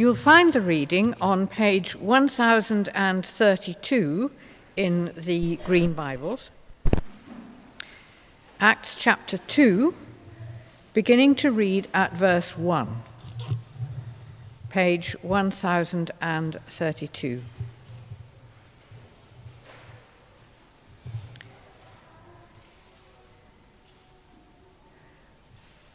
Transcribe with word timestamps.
You'll 0.00 0.14
find 0.14 0.54
the 0.54 0.62
reading 0.62 1.12
on 1.20 1.46
page 1.46 1.94
1032 1.94 4.30
in 4.74 5.12
the 5.14 5.56
Green 5.56 5.92
Bibles. 5.92 6.50
Acts 8.58 8.96
chapter 8.96 9.36
2, 9.36 9.94
beginning 10.94 11.34
to 11.34 11.52
read 11.52 11.86
at 11.92 12.14
verse 12.14 12.56
1. 12.56 13.02
Page 14.70 15.14
1032. 15.20 17.42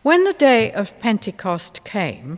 When 0.03 0.23
the 0.25 0.33
day 0.33 0.72
of 0.72 0.99
Pentecost 0.99 1.84
came, 1.84 2.38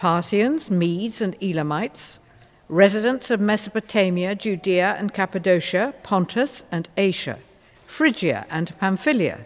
Parthians, 0.00 0.70
Medes, 0.70 1.20
and 1.20 1.36
Elamites, 1.42 2.20
residents 2.70 3.30
of 3.30 3.38
Mesopotamia, 3.38 4.34
Judea 4.34 4.96
and 4.98 5.12
Cappadocia, 5.12 5.92
Pontus 6.02 6.64
and 6.72 6.88
Asia, 6.96 7.38
Phrygia 7.84 8.46
and 8.48 8.74
Pamphylia, 8.78 9.44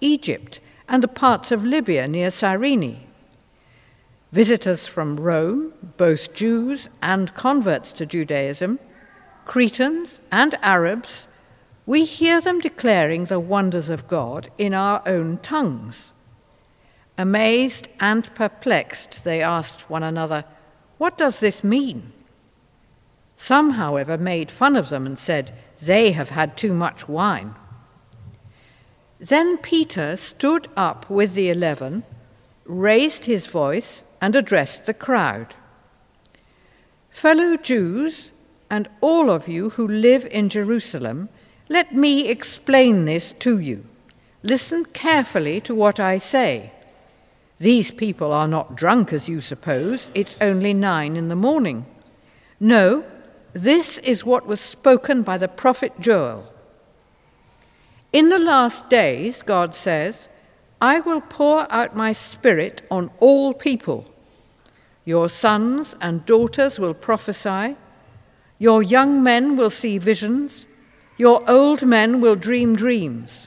Egypt, 0.00 0.58
and 0.88 1.04
the 1.04 1.06
parts 1.06 1.52
of 1.52 1.64
Libya 1.64 2.08
near 2.08 2.32
Cyrene. 2.32 3.06
Visitors 4.32 4.88
from 4.88 5.20
Rome, 5.20 5.72
both 5.96 6.34
Jews 6.34 6.88
and 7.00 7.32
converts 7.34 7.92
to 7.92 8.04
Judaism, 8.04 8.80
Cretans 9.44 10.20
and 10.32 10.56
Arabs, 10.62 11.28
we 11.86 12.04
hear 12.04 12.40
them 12.40 12.58
declaring 12.58 13.26
the 13.26 13.38
wonders 13.38 13.88
of 13.88 14.08
God 14.08 14.48
in 14.58 14.74
our 14.74 15.00
own 15.06 15.38
tongues. 15.38 16.12
Amazed 17.18 17.88
and 18.00 18.34
perplexed, 18.34 19.24
they 19.24 19.42
asked 19.42 19.90
one 19.90 20.02
another, 20.02 20.44
What 20.98 21.18
does 21.18 21.40
this 21.40 21.62
mean? 21.62 22.12
Some, 23.36 23.70
however, 23.70 24.16
made 24.16 24.50
fun 24.50 24.76
of 24.76 24.88
them 24.88 25.06
and 25.06 25.18
said, 25.18 25.52
They 25.80 26.12
have 26.12 26.30
had 26.30 26.56
too 26.56 26.72
much 26.72 27.08
wine. 27.08 27.54
Then 29.20 29.58
Peter 29.58 30.16
stood 30.16 30.68
up 30.76 31.08
with 31.10 31.34
the 31.34 31.50
eleven, 31.50 32.04
raised 32.64 33.24
his 33.24 33.46
voice, 33.46 34.04
and 34.20 34.36
addressed 34.36 34.86
the 34.86 34.94
crowd 34.94 35.54
Fellow 37.12 37.56
Jews, 37.56 38.32
and 38.70 38.88
all 39.00 39.30
of 39.30 39.46
you 39.46 39.70
who 39.70 39.86
live 39.86 40.26
in 40.30 40.48
Jerusalem, 40.48 41.28
let 41.68 41.94
me 41.94 42.28
explain 42.28 43.04
this 43.04 43.34
to 43.34 43.58
you. 43.58 43.84
Listen 44.42 44.86
carefully 44.86 45.60
to 45.60 45.74
what 45.74 46.00
I 46.00 46.18
say. 46.18 46.72
These 47.62 47.92
people 47.92 48.32
are 48.32 48.48
not 48.48 48.74
drunk 48.74 49.12
as 49.12 49.28
you 49.28 49.40
suppose, 49.40 50.10
it's 50.14 50.36
only 50.40 50.74
nine 50.74 51.16
in 51.16 51.28
the 51.28 51.36
morning. 51.36 51.86
No, 52.58 53.04
this 53.52 53.98
is 53.98 54.26
what 54.26 54.48
was 54.48 54.60
spoken 54.60 55.22
by 55.22 55.38
the 55.38 55.46
prophet 55.46 55.92
Joel. 56.00 56.52
In 58.12 58.30
the 58.30 58.38
last 58.38 58.88
days, 58.88 59.42
God 59.42 59.76
says, 59.76 60.28
I 60.80 60.98
will 60.98 61.20
pour 61.20 61.72
out 61.72 61.94
my 61.94 62.10
spirit 62.10 62.82
on 62.90 63.12
all 63.20 63.54
people. 63.54 64.06
Your 65.04 65.28
sons 65.28 65.94
and 66.00 66.26
daughters 66.26 66.80
will 66.80 66.94
prophesy, 66.94 67.76
your 68.58 68.82
young 68.82 69.22
men 69.22 69.56
will 69.56 69.70
see 69.70 69.98
visions 69.98 70.66
your 71.16 71.48
old 71.48 71.86
men 71.86 72.20
will 72.20 72.34
dream 72.34 72.74
dreams. 72.74 73.46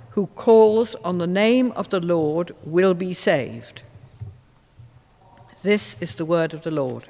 who 0.21 0.27
calls 0.35 0.93
on 1.03 1.17
the 1.17 1.25
name 1.25 1.71
of 1.71 1.89
the 1.89 1.99
Lord 1.99 2.51
will 2.63 2.93
be 2.93 3.11
saved. 3.11 3.81
This 5.63 5.97
is 5.99 6.13
the 6.13 6.25
word 6.25 6.53
of 6.53 6.61
the 6.61 6.69
Lord. 6.69 7.09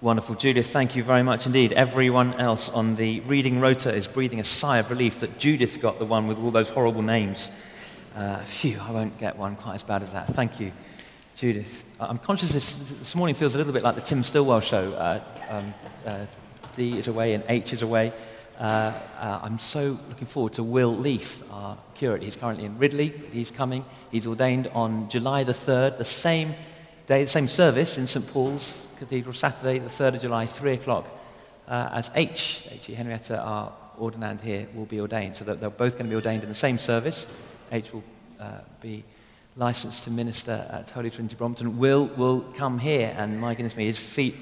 Wonderful. 0.00 0.36
Judith, 0.36 0.70
thank 0.70 0.96
you 0.96 1.04
very 1.04 1.22
much 1.22 1.44
indeed. 1.44 1.74
Everyone 1.74 2.32
else 2.40 2.70
on 2.70 2.96
the 2.96 3.20
reading 3.20 3.60
rota 3.60 3.94
is 3.94 4.06
breathing 4.06 4.40
a 4.40 4.44
sigh 4.44 4.78
of 4.78 4.88
relief 4.88 5.20
that 5.20 5.38
Judith 5.38 5.82
got 5.82 5.98
the 5.98 6.06
one 6.06 6.26
with 6.26 6.38
all 6.38 6.50
those 6.50 6.70
horrible 6.70 7.02
names. 7.02 7.50
Uh, 8.14 8.38
phew, 8.38 8.78
I 8.80 8.90
won't 8.90 9.18
get 9.18 9.36
one 9.38 9.56
quite 9.56 9.76
as 9.76 9.82
bad 9.82 10.02
as 10.02 10.12
that. 10.12 10.26
Thank 10.28 10.58
you, 10.58 10.72
Judith. 11.36 11.84
I'm 12.00 12.18
conscious 12.18 12.52
this, 12.52 12.74
this 12.74 13.14
morning 13.14 13.36
feels 13.36 13.54
a 13.54 13.58
little 13.58 13.72
bit 13.72 13.82
like 13.82 13.94
the 13.94 14.00
Tim 14.00 14.22
Stillwell 14.22 14.60
show. 14.60 14.92
Uh, 14.92 15.20
um, 15.48 15.74
uh, 16.04 16.26
D 16.74 16.98
is 16.98 17.08
away 17.08 17.34
and 17.34 17.44
H 17.48 17.72
is 17.72 17.82
away. 17.82 18.12
Uh, 18.58 18.92
uh, 19.18 19.40
I'm 19.42 19.58
so 19.58 19.98
looking 20.08 20.26
forward 20.26 20.54
to 20.54 20.62
Will 20.62 20.94
Leaf, 20.94 21.42
our 21.52 21.78
curate. 21.94 22.22
He's 22.22 22.36
currently 22.36 22.66
in 22.66 22.78
Ridley. 22.78 23.08
He's 23.32 23.50
coming. 23.50 23.84
He's 24.10 24.26
ordained 24.26 24.66
on 24.68 25.08
July 25.08 25.44
the 25.44 25.52
3rd, 25.52 25.96
the 25.96 26.04
same 26.04 26.54
day, 27.06 27.22
the 27.22 27.30
same 27.30 27.48
service 27.48 27.96
in 27.96 28.06
St. 28.06 28.26
Paul's 28.26 28.86
Cathedral, 28.98 29.32
Saturday, 29.32 29.78
the 29.78 29.88
3rd 29.88 30.16
of 30.16 30.20
July, 30.20 30.46
3 30.46 30.72
o'clock, 30.72 31.06
uh, 31.68 31.90
as 31.92 32.10
H, 32.14 32.68
H.E. 32.70 32.94
Henrietta, 32.94 33.38
our 33.38 33.72
ordinand 33.98 34.42
here, 34.42 34.66
will 34.74 34.84
be 34.84 35.00
ordained. 35.00 35.36
So 35.36 35.44
that 35.46 35.60
they're 35.60 35.70
both 35.70 35.94
going 35.94 36.06
to 36.06 36.10
be 36.10 36.16
ordained 36.16 36.42
in 36.42 36.48
the 36.48 36.54
same 36.54 36.76
service. 36.76 37.26
H 37.70 37.92
will 37.92 38.04
uh, 38.38 38.58
be 38.80 39.04
licensed 39.56 40.04
to 40.04 40.10
minister 40.10 40.66
at 40.70 40.90
Holy 40.90 41.10
Trinity 41.10 41.36
Brompton. 41.36 41.78
Will 41.78 42.06
will 42.06 42.40
come 42.56 42.78
here, 42.78 43.14
and 43.16 43.40
my 43.40 43.54
goodness 43.54 43.76
me, 43.76 43.86
his 43.86 43.98
feet 43.98 44.36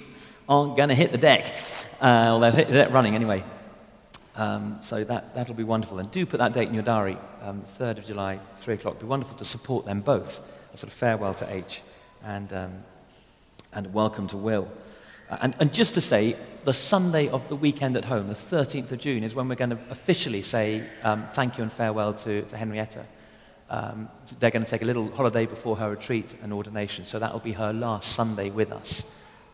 aren't 0.49 0.77
going 0.77 0.89
to 0.89 0.95
hit 0.95 1.13
the 1.13 1.19
deck. 1.19 1.55
Uh, 2.01 2.01
well, 2.01 2.41
they'll 2.41 2.53
hit 2.53 2.69
the 2.69 2.75
deck 2.75 2.93
running 2.93 3.15
anyway. 3.15 3.45
Um, 4.39 4.79
so 4.83 5.03
that, 5.03 5.35
that'll 5.35 5.55
be 5.55 5.65
wonderful. 5.65 5.99
And 5.99 6.11
do 6.11 6.25
put 6.25 6.39
that 6.39 6.55
date 6.55 6.69
in 6.69 6.75
your 6.75 6.85
diary, 6.85 7.19
um, 7.43 7.63
3rd 7.79 7.99
of 7.99 8.07
July, 8.07 8.39
3 8.59 8.75
o'clock. 8.75 8.95
It'll 8.95 9.07
be 9.07 9.11
wonderful 9.11 9.37
to 9.39 9.45
support 9.45 9.85
them 9.85 10.01
both. 10.01 10.41
A 10.73 10.77
sort 10.77 10.93
of 10.93 10.97
farewell 10.97 11.35
to 11.35 11.53
H 11.53 11.83
and, 12.23 12.53
um, 12.53 12.73
and 13.73 13.93
welcome 13.93 14.29
to 14.29 14.37
Will. 14.37 14.71
Uh, 15.29 15.39
and, 15.41 15.57
and 15.59 15.75
just 15.75 15.95
to 15.95 16.01
say, 16.01 16.37
the 16.65 16.73
Sunday 16.73 17.29
of 17.29 17.49
the 17.49 17.57
weekend 17.57 17.97
at 17.97 18.05
home, 18.05 18.29
the 18.29 18.35
13th 18.35 18.93
of 18.93 18.99
June, 19.01 19.25
is 19.25 19.35
when 19.35 19.49
we're 19.49 19.57
going 19.57 19.71
to 19.71 19.79
officially 19.91 20.43
say 20.43 20.87
um, 21.03 21.27
thank 21.33 21.59
you 21.59 21.65
and 21.65 21.73
farewell 21.73 22.15
to, 22.15 22.43
to 22.43 22.57
Henrietta. 22.57 23.05
Um, 23.71 24.09
they're 24.39 24.51
going 24.51 24.65
to 24.65 24.71
take 24.71 24.83
a 24.83 24.87
little 24.87 25.11
holiday 25.15 25.47
before 25.47 25.77
her 25.77 25.91
retreat 25.91 26.35
and 26.43 26.53
ordination, 26.53 27.05
so 27.07 27.19
that 27.19 27.33
will 27.33 27.41
be 27.41 27.53
her 27.53 27.73
last 27.73 28.13
Sunday 28.13 28.51
with 28.51 28.73
us. 28.73 29.05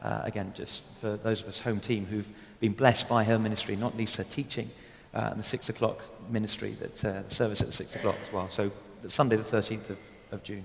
Uh, 0.03 0.21
again, 0.25 0.53
just 0.55 0.85
for 1.01 1.17
those 1.17 1.43
of 1.43 1.49
us 1.49 1.61
home 1.61 1.81
team 1.81 2.07
who've 2.07 2.29
been 2.61 2.73
blessed 2.73 3.09
by 3.09 3.25
her 3.25 3.39
ministry, 3.39 3.75
not 3.75 3.97
least 3.97 4.17
her 4.17 4.25
teaching, 4.25 4.71
uh, 5.15 5.29
and 5.31 5.41
the 5.41 5.45
six 5.45 5.69
o'clock 5.69 6.03
ministry, 6.31 6.77
that, 6.81 7.05
uh, 7.05 7.29
service 7.29 7.61
at 7.61 7.73
six 7.73 7.95
o'clock 7.97 8.17
as 8.27 8.33
well. 8.33 8.49
So 8.49 8.71
Sunday, 9.09 9.37
the 9.37 9.43
13th 9.43 9.91
of, 9.91 9.99
of 10.31 10.43
June. 10.43 10.65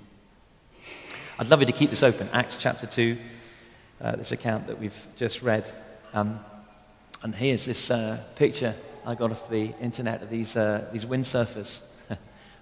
I'd 1.37 1.49
love 1.49 1.59
you 1.61 1.65
to 1.65 1.71
keep 1.71 1.89
this 1.89 2.03
open. 2.03 2.29
Acts 2.33 2.57
chapter 2.57 2.85
2, 2.85 3.17
uh, 4.01 4.15
this 4.15 4.31
account 4.31 4.67
that 4.67 4.79
we've 4.79 5.07
just 5.15 5.41
read. 5.41 5.71
Um, 6.13 6.39
and 7.21 7.33
here's 7.33 7.65
this 7.65 7.91
uh, 7.91 8.21
picture 8.35 8.75
I 9.05 9.15
got 9.15 9.31
off 9.31 9.49
the 9.49 9.73
internet 9.81 10.21
of 10.21 10.29
these, 10.29 10.55
uh, 10.55 10.87
these 10.91 11.05
windsurfers. 11.05 11.81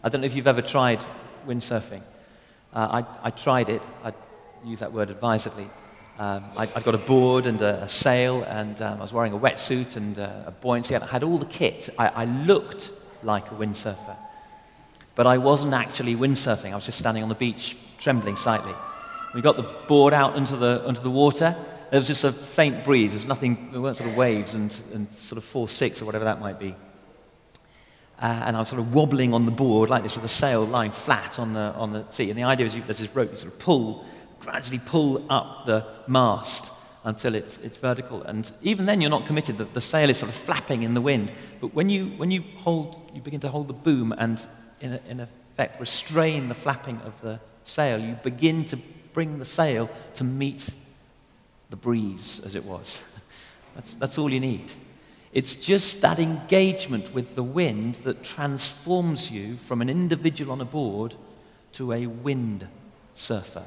I 0.08 0.10
don't 0.10 0.22
know 0.22 0.28
if 0.28 0.36
you've 0.36 0.48
ever 0.48 0.62
tried 0.62 1.04
windsurfing. 1.46 2.02
Uh, 2.74 3.04
I, 3.04 3.28
I 3.28 3.30
tried 3.30 3.68
it. 3.68 3.84
I 4.06 4.14
use 4.64 4.80
that 4.80 4.94
word 4.94 5.10
advisedly. 5.10 5.70
Um, 6.18 6.46
I, 6.56 6.66
have 6.68 6.86
got 6.86 6.96
a 6.96 6.98
board 6.98 7.46
and 7.46 7.62
a, 7.62 7.84
a 7.84 7.90
sail, 7.90 8.44
and 8.44 8.82
um, 8.82 9.00
I 9.00 9.02
was 9.02 9.12
wearing 9.12 9.34
a 9.34 9.38
wetsuit 9.38 9.98
and 9.98 10.18
uh, 10.18 10.44
a 10.46 10.52
buoyancy. 10.52 10.96
I 10.96 11.06
had 11.06 11.24
all 11.24 11.38
the 11.38 11.46
kit. 11.46 11.90
I, 12.00 12.08
I 12.08 12.24
looked 12.24 12.90
like 13.22 13.52
a 13.52 13.56
windsurfer. 13.56 14.16
But 15.16 15.28
I 15.28 15.40
wasn't 15.40 15.74
actually 15.74 16.16
windsurfing. 16.16 16.72
I 16.72 16.76
was 16.76 16.86
just 16.86 17.00
standing 17.00 17.22
on 17.22 17.28
the 17.28 17.36
beach, 17.36 17.76
trembling 17.98 18.38
slightly. 18.38 18.76
We 19.36 19.42
got 19.42 19.58
the 19.58 19.70
board 19.90 20.14
out 20.14 20.38
into 20.38 20.56
the, 20.56 20.86
into 20.88 21.02
the 21.02 21.12
water. 21.12 21.54
There 21.92 22.00
was 22.00 22.08
just 22.08 22.24
a 22.24 22.32
faint 22.32 22.86
breeze. 22.86 23.12
There 23.12 23.20
was 23.20 23.28
nothing, 23.28 23.72
there 23.74 23.82
weren't 23.82 23.98
sort 23.98 24.10
of 24.10 24.16
waves 24.16 24.54
and, 24.54 24.74
and 24.94 25.14
sort 25.16 25.38
of 25.38 25.44
four, 25.44 25.68
six 25.68 26.02
or 26.02 26.06
whatever 26.06 26.24
that 26.24 26.40
might 26.40 26.62
be. 26.62 26.78
Uh, 28.20 28.44
and 28.46 28.56
I 28.56 28.60
was 28.60 28.70
sort 28.70 28.80
of 28.80 28.94
wobbling 28.94 29.34
on 29.34 29.46
the 29.46 29.52
board 29.52 29.90
like 29.90 30.04
this 30.04 30.16
with 30.16 30.24
the 30.24 30.30
sail 30.30 30.66
lying 30.66 30.92
flat 30.92 31.38
on 31.38 31.54
the, 31.54 31.74
on 31.76 31.94
the 31.94 32.06
sea. 32.10 32.30
And 32.30 32.38
the 32.38 32.46
idea 32.46 32.66
is 32.66 32.76
you, 32.76 32.82
there's 32.82 32.98
this 32.98 33.16
rope, 33.16 33.30
you 33.30 33.38
sort 33.38 33.54
of 33.54 33.60
pull 33.60 34.06
gradually 34.40 34.80
pull 34.80 35.26
up 35.30 35.66
the 35.66 35.86
mast 36.08 36.72
until 37.04 37.36
it's, 37.36 37.58
it's 37.60 37.78
vertical. 37.78 38.22
And 38.24 38.50
even 38.62 38.86
then, 38.86 39.02
you're 39.02 39.10
not 39.10 39.26
committed. 39.26 39.58
The, 39.58 39.66
the 39.66 39.82
sail 39.82 40.10
is 40.10 40.18
sort 40.18 40.30
of 40.30 40.36
flapping 40.36 40.84
in 40.84 40.94
the 40.94 41.02
wind. 41.02 41.32
But 41.62 41.74
when 41.74 41.90
you, 41.90 42.08
when 42.18 42.32
you 42.32 42.44
hold, 42.58 43.12
you 43.14 43.22
begin 43.22 43.40
to 43.42 43.50
hold 43.50 43.68
the 43.68 43.74
boom 43.74 44.14
and, 44.18 44.40
in, 44.82 44.94
a, 44.94 45.02
in 45.08 45.20
effect, 45.20 45.80
restrain 45.80 46.50
the 46.50 46.56
flapping 46.56 46.98
of 47.02 47.20
the 47.22 47.40
sail, 47.64 48.00
you 48.00 48.14
begin 48.24 48.66
to 48.66 48.78
bring 49.14 49.40
the 49.40 49.46
sail 49.46 49.90
to 50.16 50.24
meet 50.24 50.70
the 51.70 51.76
breeze, 51.76 52.42
as 52.46 52.56
it 52.56 52.64
was. 52.64 53.04
That's, 53.76 53.94
that's 53.94 54.18
all 54.18 54.34
you 54.34 54.40
need. 54.40 54.72
It's 55.34 55.56
just 55.56 56.02
that 56.02 56.20
engagement 56.20 57.14
with 57.14 57.36
the 57.36 57.44
wind 57.44 57.96
that 57.96 58.24
transforms 58.24 59.30
you 59.30 59.58
from 59.58 59.82
an 59.82 59.90
individual 59.90 60.52
on 60.52 60.62
a 60.62 60.66
board 60.66 61.16
to 61.74 61.94
a 61.94 62.08
wind 62.08 62.68
surfer 63.14 63.66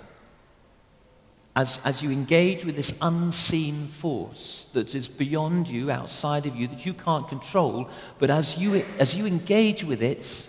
as, 1.57 1.81
as 1.85 2.03
you 2.03 2.11
engage 2.11 2.65
with 2.65 2.77
this 2.77 2.95
unseen 3.03 3.89
force 3.89 4.67
that 4.73 4.95
is 4.95 5.09
beyond 5.09 5.69
you, 5.69 5.91
outside 5.91 6.47
of 6.47 6.57
you, 6.57 6.67
that 6.69 6.87
you 6.87 6.95
can't 6.95 7.29
control, 7.29 7.89
but 8.19 8.31
as 8.31 8.57
you, 8.57 8.85
as 8.99 9.15
you 9.15 9.27
engage 9.27 9.83
with 9.83 10.03
it, 10.03 10.49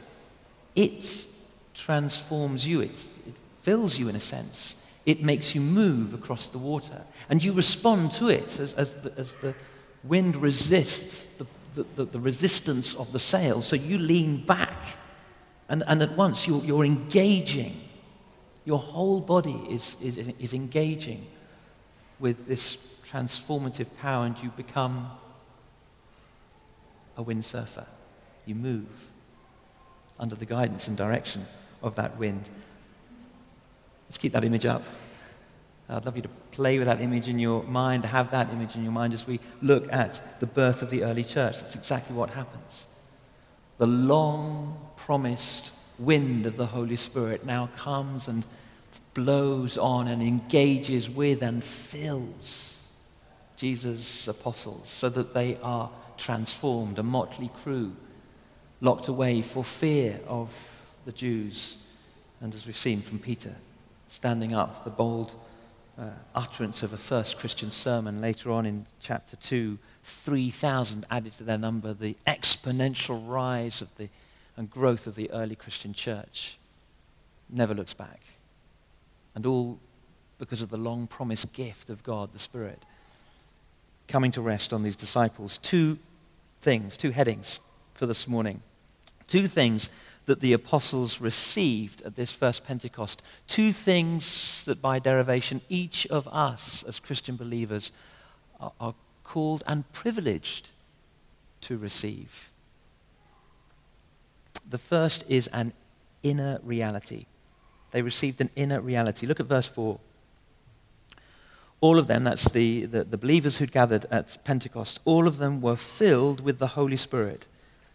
it 0.76 1.26
transforms 1.74 2.68
you. 2.68 2.82
It, 2.82 2.92
it 3.28 3.34
fills 3.62 3.98
you 3.98 4.10
in 4.10 4.16
a 4.16 4.20
sense. 4.20 4.76
It 5.06 5.24
makes 5.24 5.56
you 5.56 5.62
move 5.62 6.14
across 6.14 6.48
the 6.48 6.60
water. 6.60 7.02
And 7.30 7.44
you 7.44 7.52
respond 7.52 8.12
to 8.14 8.30
it 8.30 8.60
as, 8.60 8.74
as, 8.76 9.02
the, 9.02 9.12
as 9.18 9.34
the 9.36 9.56
wind 10.04 10.36
resists 10.36 11.26
the, 11.38 11.46
the, 11.76 11.86
the, 11.96 12.06
the 12.06 12.20
resistance 12.20 12.96
of 12.96 13.12
the 13.12 13.20
sail. 13.20 13.62
So 13.62 13.76
you 13.76 13.98
lean 13.98 14.46
back, 14.46 14.98
and, 15.70 15.84
and 15.88 16.02
at 16.02 16.18
once 16.18 16.48
you're, 16.48 16.64
you're 16.64 16.86
engaging 16.86 17.82
your 18.66 18.80
whole 18.80 19.20
body 19.20 19.60
is, 19.70 19.96
is, 20.02 20.18
is 20.18 20.54
engaging 20.54 21.26
with 22.20 22.48
this 22.48 22.76
transformative 23.06 23.88
power, 24.00 24.26
and 24.26 24.42
you 24.42 24.50
become 24.50 25.10
a 27.18 27.24
windsurfer. 27.24 27.86
You 28.46 28.56
move 28.56 28.88
under 30.20 30.36
the 30.36 30.46
guidance 30.46 30.88
and 30.88 30.96
direction 30.96 31.46
of 31.82 31.96
that 31.96 32.18
wind. 32.18 32.50
Let's 34.08 34.20
keep 34.20 34.34
that 34.34 34.44
image 34.44 34.66
up. 34.66 34.84
I'd 35.92 36.06
love 36.06 36.16
you 36.16 36.22
to 36.22 36.30
play 36.52 36.78
with 36.78 36.88
that 36.88 37.02
image 37.02 37.28
in 37.28 37.38
your 37.38 37.64
mind, 37.64 38.06
have 38.06 38.32
that 38.32 38.50
image 38.50 38.76
in 38.76 38.84
your 38.84 38.94
mind 38.94 39.14
as 39.14 39.28
we 39.28 39.40
look 39.62 39.92
at 39.92 40.40
the 40.40 40.48
birth 40.48 40.82
of 40.82 40.90
the 40.90 41.04
early 41.04 41.24
church. 41.24 41.58
That's 41.58 41.76
exactly 41.76 42.16
what 42.16 42.30
happens. 42.30 42.88
The 43.78 43.88
long 43.88 44.80
promised 44.96 45.72
wind 46.00 46.46
of 46.46 46.56
the 46.56 46.68
Holy 46.68 46.96
Spirit 46.96 47.46
now 47.46 47.70
comes 47.76 48.28
and 48.28 48.46
blows 49.14 49.78
on 49.78 50.08
and 50.08 50.24
engages 50.24 51.10
with 51.10 51.42
and 51.42 51.64
fills 51.64 52.90
Jesus' 53.58 54.28
apostles 54.28 54.90
so 54.90 55.10
that 55.10 55.34
they 55.34 55.58
are 55.62 55.90
transformed, 56.18 57.00
a 57.00 57.04
motley 57.04 57.50
crew 57.62 57.96
locked 58.80 59.08
away 59.08 59.42
for 59.42 59.64
fear 59.64 60.20
of 60.28 60.82
the 61.06 61.12
Jews. 61.12 61.78
And 62.40 62.54
as 62.56 62.66
we've 62.66 62.78
seen 62.78 63.02
from 63.02 63.20
Peter, 63.20 63.56
standing 64.08 64.54
up, 64.54 64.84
the 64.84 64.90
bold 64.90 65.36
uh, 66.00 66.10
utterance 66.34 66.84
of 66.84 66.94
a 66.94 66.98
first 66.98 67.38
Christian 67.38 67.72
sermon 67.72 68.22
later 68.22 68.52
on 68.52 68.66
in 68.66 68.86
chapter 69.00 69.36
2, 69.36 69.78
3,000 70.04 71.06
added 71.12 71.34
to 71.34 71.44
their 71.44 71.58
number, 71.58 71.94
the 71.94 72.16
exponential 72.28 73.22
rise 73.28 73.82
of 73.82 73.96
the 73.98 74.10
and 74.58 74.70
growth 74.70 75.08
of 75.08 75.16
the 75.16 75.32
early 75.32 75.56
Christian 75.56 75.94
church 75.94 76.58
never 77.50 77.74
looks 77.74 77.94
back. 77.94 78.22
And 79.36 79.46
all 79.46 79.80
because 80.38 80.62
of 80.62 80.70
the 80.70 80.78
long 80.78 81.08
promised 81.08 81.54
gift 81.54 81.90
of 81.90 82.04
God, 82.04 82.34
the 82.34 82.40
Spirit, 82.40 82.84
coming 84.08 84.32
to 84.32 84.42
rest 84.42 84.74
on 84.74 84.84
these 84.84 84.96
disciples. 84.96 85.58
Two 85.58 85.98
things, 86.62 86.98
two 86.98 87.12
headings 87.12 87.60
for 87.94 88.06
this 88.06 88.28
morning. 88.28 88.62
Two 89.28 89.48
things 89.48 89.90
that 90.26 90.40
the 90.40 90.54
apostles 90.54 91.20
received 91.20 92.02
at 92.04 92.16
this 92.16 92.32
first 92.32 92.66
Pentecost. 92.66 93.22
Two 93.48 93.74
things 93.74 94.64
that, 94.66 94.82
by 94.82 95.00
derivation, 95.00 95.62
each 95.68 96.06
of 96.08 96.28
us 96.28 96.84
as 96.88 97.00
Christian 97.00 97.36
believers 97.36 97.92
are, 98.60 98.72
are 98.80 98.94
called 99.24 99.64
and 99.66 99.92
privileged 99.94 100.72
to 101.62 101.78
receive. 101.78 102.52
The 104.70 104.78
first 104.78 105.24
is 105.28 105.48
an 105.48 105.74
inner 106.24 106.60
reality. 106.64 107.26
They 107.92 108.02
received 108.02 108.42
an 108.42 108.50
inner 108.56 108.80
reality. 108.80 109.26
Look 109.26 109.40
at 109.40 109.48
verse 109.48 109.68
4. 109.68 110.00
All 111.82 111.98
of 111.98 112.08
them, 112.08 112.24
that's 112.24 112.52
the, 112.52 112.86
the, 112.86 113.04
the, 113.04 113.18
believers 113.18 113.58
who'd 113.58 113.72
gathered 113.72 114.06
at 114.12 114.38
Pentecost, 114.44 115.00
all 115.04 115.28
of 115.28 115.38
them 115.38 115.62
were 115.62 115.76
filled 115.76 116.40
with 116.40 116.60
the 116.60 116.68
Holy 116.68 116.96
Spirit 116.96 117.48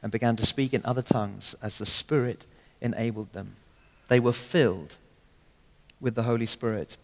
and 0.02 0.12
began 0.12 0.36
to 0.36 0.46
speak 0.46 0.72
in 0.74 0.82
other 0.84 1.02
tongues 1.02 1.54
as 1.62 1.78
the 1.78 1.86
Spirit 1.86 2.44
enabled 2.80 3.32
them. 3.32 3.56
They 4.08 4.20
were 4.20 4.32
filled 4.32 4.96
with 6.00 6.14
the 6.14 6.24
Holy 6.24 6.46
Spirit. 6.46 6.96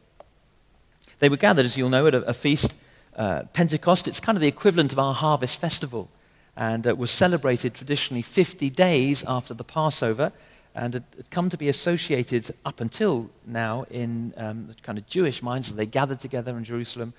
They 1.18 1.28
were 1.28 1.36
gathered, 1.36 1.66
as 1.66 1.76
you'll 1.76 1.88
know, 1.88 2.06
at 2.06 2.14
a, 2.14 2.22
a 2.22 2.34
feast, 2.34 2.74
uh, 3.16 3.44
Pentecost. 3.52 4.06
It's 4.06 4.20
kind 4.20 4.36
of 4.36 4.42
the 4.42 4.48
equivalent 4.48 4.92
of 4.92 4.98
our 4.98 5.14
harvest 5.14 5.60
festival 5.60 6.08
and 6.56 6.86
uh, 6.86 6.94
was 6.94 7.10
celebrated 7.10 7.74
traditionally 7.74 8.22
50 8.22 8.70
days 8.70 9.24
after 9.26 9.54
the 9.54 9.64
Passover, 9.64 10.32
and 10.74 10.94
had, 10.94 11.04
had 11.16 11.30
come 11.30 11.48
to 11.50 11.56
be 11.56 11.68
associated 11.68 12.54
up 12.64 12.80
until 12.80 13.30
now 13.46 13.84
in 13.90 14.32
um, 14.36 14.74
kind 14.82 14.98
of 14.98 15.06
Jewish 15.06 15.42
minds 15.42 15.70
as 15.70 15.76
they 15.76 15.86
gathered 15.86 16.20
together 16.20 16.56
in 16.56 16.64
Jerusalem. 16.64 17.12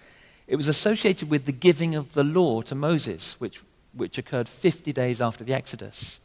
It 0.48 0.56
was 0.56 0.68
associated 0.68 1.30
with 1.30 1.46
the 1.46 1.52
giving 1.52 1.96
of 1.96 2.14
the 2.14 2.24
law 2.24 2.62
to 2.64 2.76
Moses, 2.76 3.40
which, 3.40 3.62
which 3.94 4.18
occurred 4.18 4.50
50 4.50 4.92
days 4.92 5.22
after 5.22 5.44
the 5.44 5.54
Exodus. 5.54 6.20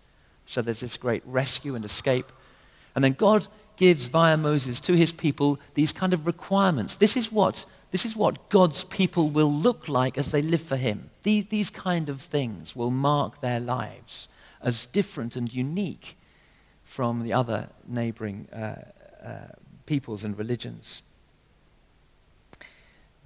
So 0.46 0.62
there's 0.62 0.80
this 0.80 0.96
great 0.96 1.22
rescue 1.26 1.74
and 1.74 1.84
escape. 1.84 2.32
And 2.94 3.04
then 3.04 3.12
God 3.12 3.46
gives 3.76 4.06
via 4.06 4.36
Moses 4.36 4.80
to 4.80 4.94
his 4.94 5.12
people 5.12 5.60
these 5.74 5.92
kind 5.92 6.12
of 6.12 6.26
requirements. 6.26 6.96
This 6.96 7.16
is 7.16 7.30
what 7.30 7.66
this 7.90 8.04
is 8.04 8.14
what 8.14 8.50
God's 8.50 8.84
people 8.84 9.30
will 9.30 9.52
look 9.52 9.88
like 9.88 10.18
as 10.18 10.30
they 10.30 10.42
live 10.42 10.60
for 10.60 10.76
Him. 10.76 11.10
These, 11.22 11.48
these 11.48 11.70
kind 11.70 12.08
of 12.08 12.20
things 12.20 12.76
will 12.76 12.90
mark 12.90 13.40
their 13.40 13.60
lives 13.60 14.28
as 14.60 14.86
different 14.86 15.36
and 15.36 15.52
unique 15.52 16.18
from 16.82 17.22
the 17.22 17.32
other 17.32 17.68
neighboring 17.86 18.48
uh, 18.52 18.82
uh, 19.24 19.38
peoples 19.86 20.24
and 20.24 20.36
religions. 20.36 21.02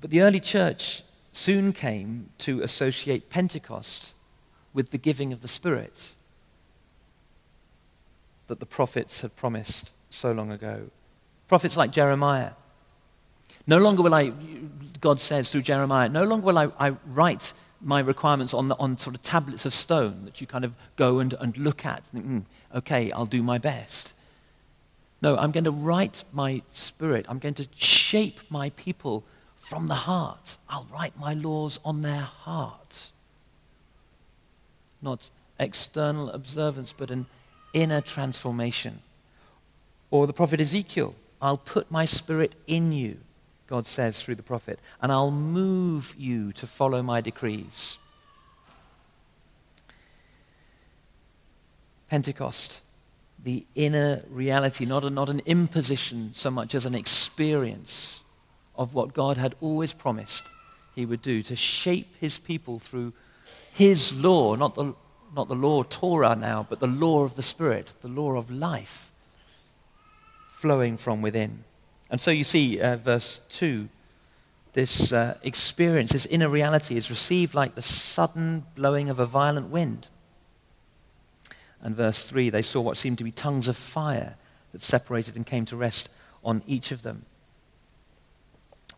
But 0.01 0.11
the 0.11 0.23
early 0.23 0.41
church 0.41 1.03
soon 1.33 1.73
came 1.73 2.31
to 2.39 2.63
associate 2.63 3.31
Pentecost 3.31 4.15
with 4.73 4.91
the 4.91 4.99
giving 4.99 5.33
of 5.33 5.43
the 5.43 5.49
Spirit 5.49 6.12
that 8.47 8.61
the 8.61 8.67
prophets 8.67 9.21
had 9.21 9.35
promised 9.37 9.93
so 10.11 10.33
long 10.33 10.50
ago. 10.50 10.91
Prophets 11.49 11.76
like 11.76 11.91
Jeremiah 11.91 12.50
no 13.67 13.79
longer 13.79 14.02
will 14.02 14.14
I, 14.14 14.33
God 15.00 15.21
says 15.21 15.50
through 15.50 15.62
Jeremiah, 15.62 16.09
no 16.09 16.25
longer 16.25 16.47
will 16.47 16.59
I, 16.59 16.69
I 16.79 16.91
write 17.07 17.52
my 17.81 18.00
requirements 18.00 18.55
on, 18.55 18.69
the, 18.69 18.76
on 18.76 18.99
sort 18.99 19.14
of 19.14 19.23
tablets 19.23 19.64
of 19.67 19.73
stone 19.73 20.25
that 20.25 20.41
you 20.41 20.47
kind 20.47 20.64
of 20.64 20.75
go 20.97 21.19
and, 21.19 21.33
and 21.35 21.57
look 21.57 21.85
at. 21.85 22.05
Mm, 22.14 22.45
okay, 22.75 23.11
I'll 23.12 23.26
do 23.26 23.43
my 23.43 23.59
best. 23.59 24.14
No, 25.21 25.37
I'm 25.37 25.52
going 25.52 25.64
to 25.64 25.71
write 25.71 26.25
my 26.33 26.62
spirit. 26.71 27.26
I'm 27.29 27.38
going 27.38 27.55
to 27.55 27.69
shape 27.76 28.41
my 28.50 28.71
people 28.71 29.25
from 29.57 29.87
the 29.87 29.95
heart. 29.95 30.57
I'll 30.69 30.87
write 30.93 31.17
my 31.19 31.35
laws 31.35 31.79
on 31.85 32.02
their 32.02 32.21
heart. 32.21 33.11
Not 35.03 35.31
external 35.59 36.31
observance, 36.31 36.93
but 36.93 37.11
an 37.11 37.27
inner 37.75 38.01
transformation. 38.01 39.01
Or 40.11 40.27
the 40.27 40.33
prophet 40.33 40.61
Ezekiel, 40.61 41.15
I'll 41.41 41.59
put 41.59 41.91
my 41.91 42.05
spirit 42.05 42.55
in 42.67 42.93
you, 42.93 43.19
God 43.67 43.87
says 43.87 44.23
through 44.23 44.37
the 44.37 44.43
prophet, 44.43 44.79
and 45.01 45.11
I'll 45.11 45.31
move 45.31 46.15
you 46.17 46.53
to 46.53 46.67
follow 46.67 47.03
my 47.03 47.21
decrees. 47.21 47.99
Pentecost, 52.09 52.83
the 53.43 53.65
inner 53.75 54.23
reality, 54.29 54.85
not, 54.85 55.03
a, 55.03 55.11
not 55.11 55.29
an 55.29 55.41
imposition 55.47 56.31
so 56.35 56.51
much 56.51 56.75
as 56.75 56.85
an 56.85 56.95
experience 56.95 58.21
of 58.77 58.95
what 58.95 59.15
God 59.15 59.39
had 59.39 59.55
always 59.61 59.93
promised 59.93 60.45
he 60.95 61.07
would 61.07 61.23
do 61.23 61.43
to 61.43 61.57
shape 61.57 62.15
his 62.21 62.39
people 62.39 62.79
through 62.79 63.15
his 63.73 64.12
law, 64.12 64.55
not 64.55 64.75
the, 64.75 64.95
not 65.35 65.49
the 65.49 65.55
law 65.55 65.83
Torah 65.83 66.37
now, 66.37 66.67
but 66.69 66.81
the 66.81 66.87
law 66.87 67.25
of 67.25 67.37
the 67.37 67.43
Spirit, 67.43 67.95
the 68.02 68.09
law 68.09 68.33
of 68.37 68.50
life 68.50 69.12
flowing 70.47 70.97
from 70.97 71.23
within. 71.23 71.64
And 72.11 72.21
so 72.21 72.31
you 72.31 72.45
see, 72.45 72.81
uh, 72.81 72.97
verse 72.97 73.43
2, 73.49 73.88
this 74.75 75.12
uh, 75.12 75.38
experience, 75.43 76.12
this 76.12 76.26
inner 76.26 76.49
reality 76.49 76.97
is 76.97 77.11
received 77.11 77.55
like 77.55 77.75
the 77.75 77.83
sudden 77.83 78.64
blowing 78.75 79.11
of 79.11 79.19
a 79.19 79.26
violent 79.26 79.71
wind. 79.71 80.09
And 81.81 81.97
verse 81.97 82.29
3, 82.29 82.50
they 82.50 82.62
saw 82.62 82.81
what 82.81 82.97
seemed 82.97 83.19
to 83.19 83.25
be 83.25 83.33
tongues 83.33 83.69
of 83.69 83.76
fire 83.76 84.37
that 84.73 84.83
separated 84.83 85.37
and 85.37 85.47
came 85.47 85.64
to 85.67 85.76
rest 85.76 86.11
on 86.45 86.62
each 86.67 86.93
of 86.93 87.02
them. 87.02 87.25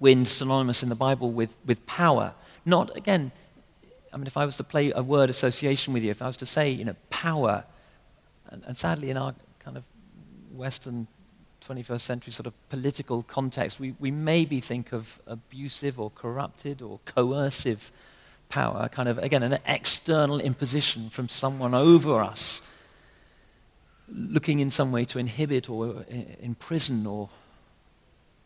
Wind 0.00 0.28
synonymous 0.28 0.82
in 0.82 0.88
the 0.88 0.94
Bible 0.94 1.32
with, 1.32 1.54
with 1.64 1.86
power. 1.86 2.34
Not, 2.66 2.96
again, 2.96 3.32
I 4.14 4.16
mean, 4.16 4.28
if 4.28 4.36
I 4.36 4.44
was 4.44 4.56
to 4.58 4.64
play 4.64 4.92
a 4.94 5.02
word 5.02 5.28
association 5.28 5.92
with 5.92 6.04
you, 6.04 6.12
if 6.12 6.22
I 6.22 6.28
was 6.28 6.36
to 6.36 6.46
say, 6.46 6.70
you 6.70 6.84
know, 6.84 6.94
power, 7.10 7.64
and, 8.48 8.62
and 8.64 8.76
sadly 8.76 9.10
in 9.10 9.16
our 9.16 9.34
kind 9.58 9.76
of 9.76 9.84
Western 10.52 11.08
21st 11.66 12.00
century 12.00 12.32
sort 12.32 12.46
of 12.46 12.68
political 12.68 13.24
context, 13.24 13.80
we, 13.80 13.96
we 13.98 14.12
maybe 14.12 14.60
think 14.60 14.92
of 14.92 15.20
abusive 15.26 15.98
or 15.98 16.10
corrupted 16.10 16.80
or 16.80 17.00
coercive 17.06 17.90
power, 18.48 18.88
kind 18.88 19.08
of, 19.08 19.18
again, 19.18 19.42
an 19.42 19.58
external 19.66 20.38
imposition 20.38 21.10
from 21.10 21.28
someone 21.28 21.74
over 21.74 22.22
us 22.22 22.62
looking 24.08 24.60
in 24.60 24.70
some 24.70 24.92
way 24.92 25.04
to 25.06 25.18
inhibit 25.18 25.68
or 25.68 25.88
uh, 25.88 26.02
imprison 26.40 27.04
or 27.04 27.30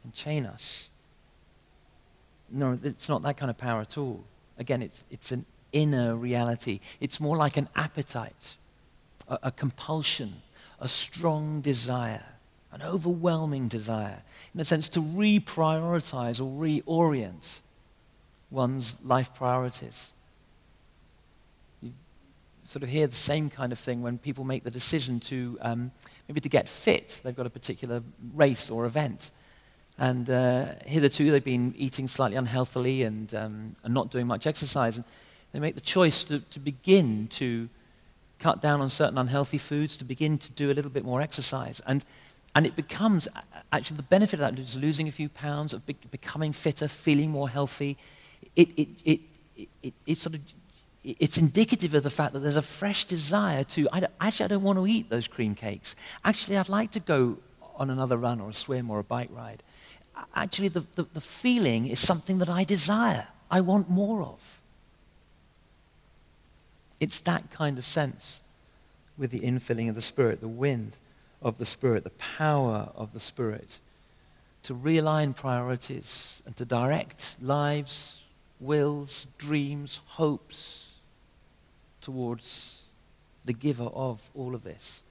enchain 0.08 0.46
us. 0.46 0.88
No, 2.50 2.78
it's 2.82 3.10
not 3.10 3.22
that 3.24 3.36
kind 3.36 3.50
of 3.50 3.58
power 3.58 3.82
at 3.82 3.98
all. 3.98 4.24
Again, 4.56 4.80
it's, 4.80 5.04
it's 5.10 5.30
an 5.30 5.44
inner 5.72 6.14
reality. 6.16 6.80
It's 7.00 7.20
more 7.20 7.36
like 7.36 7.56
an 7.56 7.68
appetite, 7.76 8.56
a, 9.28 9.38
a 9.44 9.50
compulsion, 9.50 10.42
a 10.80 10.88
strong 10.88 11.60
desire, 11.60 12.24
an 12.72 12.82
overwhelming 12.82 13.68
desire, 13.68 14.22
in 14.54 14.60
a 14.60 14.64
sense, 14.64 14.88
to 14.90 15.00
reprioritize 15.00 16.40
or 16.40 16.50
reorient 16.60 17.60
one's 18.50 18.98
life 19.04 19.34
priorities 19.34 20.12
You 21.82 21.92
sort 22.66 22.82
of 22.82 22.88
hear 22.88 23.06
the 23.06 23.14
same 23.14 23.50
kind 23.50 23.72
of 23.72 23.78
thing 23.78 24.02
when 24.02 24.18
people 24.18 24.44
make 24.44 24.64
the 24.64 24.70
decision 24.70 25.20
to 25.20 25.58
um, 25.60 25.90
maybe 26.28 26.40
to 26.40 26.48
get 26.48 26.68
fit. 26.68 27.20
They've 27.22 27.36
got 27.36 27.46
a 27.46 27.50
particular 27.50 28.02
race 28.34 28.70
or 28.70 28.86
event. 28.86 29.30
And 29.98 30.30
uh, 30.30 30.66
hitherto 30.86 31.30
they've 31.30 31.42
been 31.42 31.74
eating 31.76 32.08
slightly 32.08 32.36
unhealthily 32.36 33.02
and, 33.02 33.34
um, 33.34 33.76
and 33.82 33.92
not 33.92 34.10
doing 34.10 34.26
much 34.26 34.46
exercise. 34.46 34.96
And 34.96 35.04
they 35.52 35.58
make 35.58 35.74
the 35.74 35.80
choice 35.80 36.24
to, 36.24 36.40
to 36.40 36.60
begin 36.60 37.28
to 37.28 37.68
cut 38.38 38.60
down 38.60 38.80
on 38.80 38.90
certain 38.90 39.18
unhealthy 39.18 39.58
foods, 39.58 39.96
to 39.96 40.04
begin 40.04 40.38
to 40.38 40.52
do 40.52 40.70
a 40.70 40.74
little 40.74 40.90
bit 40.90 41.04
more 41.04 41.20
exercise. 41.20 41.80
And, 41.86 42.04
and 42.54 42.66
it 42.66 42.76
becomes, 42.76 43.26
actually, 43.72 43.96
the 43.96 44.02
benefit 44.04 44.40
of 44.40 44.40
that 44.40 44.58
is 44.58 44.76
losing 44.76 45.08
a 45.08 45.12
few 45.12 45.28
pounds, 45.28 45.72
of 45.72 45.84
be- 45.86 45.96
becoming 46.10 46.52
fitter, 46.52 46.88
feeling 46.88 47.30
more 47.30 47.48
healthy. 47.48 47.96
It, 48.54 48.68
it, 48.76 48.88
it, 49.04 49.20
it, 49.56 49.68
it, 49.82 49.94
it 50.06 50.18
sort 50.18 50.34
of 50.34 50.40
it's 51.04 51.38
indicative 51.38 51.94
of 51.94 52.02
the 52.02 52.10
fact 52.10 52.32
that 52.34 52.40
there's 52.40 52.56
a 52.56 52.62
fresh 52.62 53.04
desire 53.04 53.64
to, 53.64 53.88
I 53.92 54.06
actually, 54.20 54.44
I 54.44 54.48
don't 54.48 54.62
want 54.62 54.78
to 54.78 54.86
eat 54.86 55.08
those 55.08 55.28
cream 55.28 55.54
cakes. 55.54 55.96
Actually, 56.24 56.58
I'd 56.58 56.68
like 56.68 56.90
to 56.92 57.00
go 57.00 57.38
on 57.76 57.88
another 57.88 58.16
run 58.16 58.40
or 58.40 58.50
a 58.50 58.54
swim 58.54 58.90
or 58.90 58.98
a 58.98 59.04
bike 59.04 59.30
ride. 59.32 59.62
Actually, 60.34 60.68
the, 60.68 60.84
the, 60.96 61.06
the 61.14 61.20
feeling 61.20 61.86
is 61.86 62.00
something 62.00 62.38
that 62.38 62.48
I 62.48 62.64
desire, 62.64 63.28
I 63.50 63.60
want 63.60 63.88
more 63.88 64.22
of. 64.22 64.57
It's 67.00 67.20
that 67.20 67.50
kind 67.50 67.78
of 67.78 67.86
sense 67.86 68.42
with 69.16 69.30
the 69.30 69.40
infilling 69.40 69.88
of 69.88 69.94
the 69.94 70.02
Spirit, 70.02 70.40
the 70.40 70.48
wind 70.48 70.96
of 71.42 71.58
the 71.58 71.64
Spirit, 71.64 72.04
the 72.04 72.10
power 72.10 72.90
of 72.94 73.12
the 73.12 73.20
Spirit 73.20 73.78
to 74.64 74.74
realign 74.74 75.34
priorities 75.34 76.42
and 76.44 76.56
to 76.56 76.64
direct 76.64 77.36
lives, 77.40 78.24
wills, 78.60 79.26
dreams, 79.38 80.00
hopes, 80.06 80.96
towards 82.00 82.84
the 83.44 83.52
giver 83.52 83.84
of 83.84 84.20
all 84.34 84.54
of 84.54 84.64
this 84.64 85.02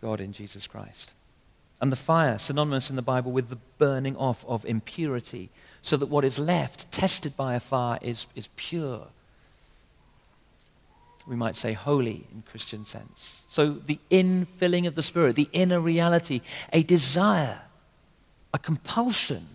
God 0.00 0.20
in 0.20 0.32
Jesus 0.32 0.66
Christ. 0.66 1.14
And 1.80 1.90
the 1.90 1.96
fire, 1.96 2.38
synonymous 2.38 2.90
in 2.90 2.96
the 2.96 3.02
Bible 3.02 3.32
with 3.32 3.48
the 3.48 3.58
burning 3.78 4.16
off 4.16 4.44
of 4.46 4.64
impurity, 4.64 5.50
so 5.82 5.96
that 5.96 6.06
what 6.06 6.24
is 6.24 6.38
left, 6.38 6.90
tested 6.92 7.36
by 7.36 7.54
a 7.54 7.60
fire, 7.60 7.98
is, 8.02 8.26
is 8.34 8.48
pure. 8.56 9.08
We 11.26 11.36
might 11.36 11.56
say 11.56 11.72
holy 11.72 12.26
in 12.32 12.42
Christian 12.48 12.84
sense. 12.84 13.42
So 13.48 13.72
the 13.72 13.98
infilling 14.10 14.86
of 14.86 14.94
the 14.94 15.02
Spirit, 15.02 15.34
the 15.36 15.48
inner 15.52 15.80
reality, 15.80 16.40
a 16.72 16.82
desire, 16.82 17.62
a 18.54 18.58
compulsion 18.58 19.48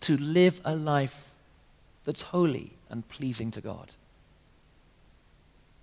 to 0.00 0.16
live 0.16 0.60
a 0.64 0.74
life 0.74 1.34
that's 2.04 2.22
holy 2.22 2.72
and 2.88 3.06
pleasing 3.08 3.50
to 3.50 3.60
God. 3.60 3.92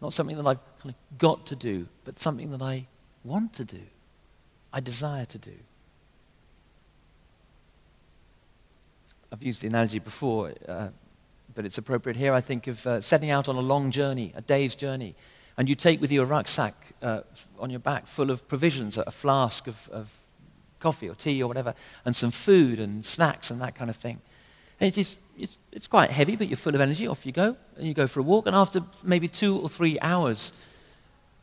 Not 0.01 0.13
something 0.13 0.35
that 0.37 0.47
I've 0.47 0.61
kind 0.79 0.95
of 0.95 1.17
got 1.17 1.45
to 1.47 1.55
do, 1.55 1.87
but 2.03 2.17
something 2.17 2.51
that 2.51 2.61
I 2.61 2.87
want 3.23 3.53
to 3.53 3.63
do, 3.63 3.81
I 4.71 4.79
desire 4.79 5.25
to 5.25 5.37
do. 5.37 5.53
I've 9.31 9.41
used 9.41 9.61
the 9.61 9.67
analogy 9.67 9.99
before, 9.99 10.53
uh, 10.67 10.89
but 11.55 11.65
it's 11.65 11.77
appropriate 11.77 12.15
here. 12.15 12.33
I 12.33 12.41
think 12.41 12.67
of 12.67 12.85
uh, 12.85 13.01
setting 13.01 13.31
out 13.31 13.47
on 13.47 13.55
a 13.55 13.61
long 13.61 13.91
journey, 13.91 14.33
a 14.35 14.41
day's 14.41 14.75
journey, 14.75 15.15
and 15.57 15.69
you 15.69 15.75
take 15.75 16.01
with 16.01 16.11
you 16.11 16.21
a 16.21 16.25
rucksack 16.25 16.93
uh, 17.01 17.21
on 17.59 17.69
your 17.69 17.79
back 17.79 18.07
full 18.07 18.31
of 18.31 18.47
provisions, 18.47 18.97
a 18.97 19.11
flask 19.11 19.67
of, 19.67 19.89
of 19.91 20.19
coffee 20.79 21.09
or 21.09 21.15
tea 21.15 21.41
or 21.41 21.47
whatever, 21.47 21.73
and 22.05 22.15
some 22.15 22.31
food 22.31 22.79
and 22.79 23.05
snacks 23.05 23.51
and 23.51 23.61
that 23.61 23.75
kind 23.75 23.89
of 23.89 23.95
thing. 23.95 24.19
It 24.79 24.97
is, 24.97 25.17
it's, 25.37 25.57
it's 25.71 25.87
quite 25.87 26.11
heavy, 26.11 26.35
but 26.35 26.47
you're 26.47 26.57
full 26.57 26.75
of 26.75 26.81
energy. 26.81 27.07
Off 27.07 27.25
you 27.25 27.31
go, 27.31 27.55
and 27.77 27.87
you 27.87 27.93
go 27.93 28.07
for 28.07 28.19
a 28.19 28.23
walk. 28.23 28.47
And 28.47 28.55
after 28.55 28.81
maybe 29.03 29.27
two 29.27 29.57
or 29.57 29.69
three 29.69 29.97
hours, 30.01 30.51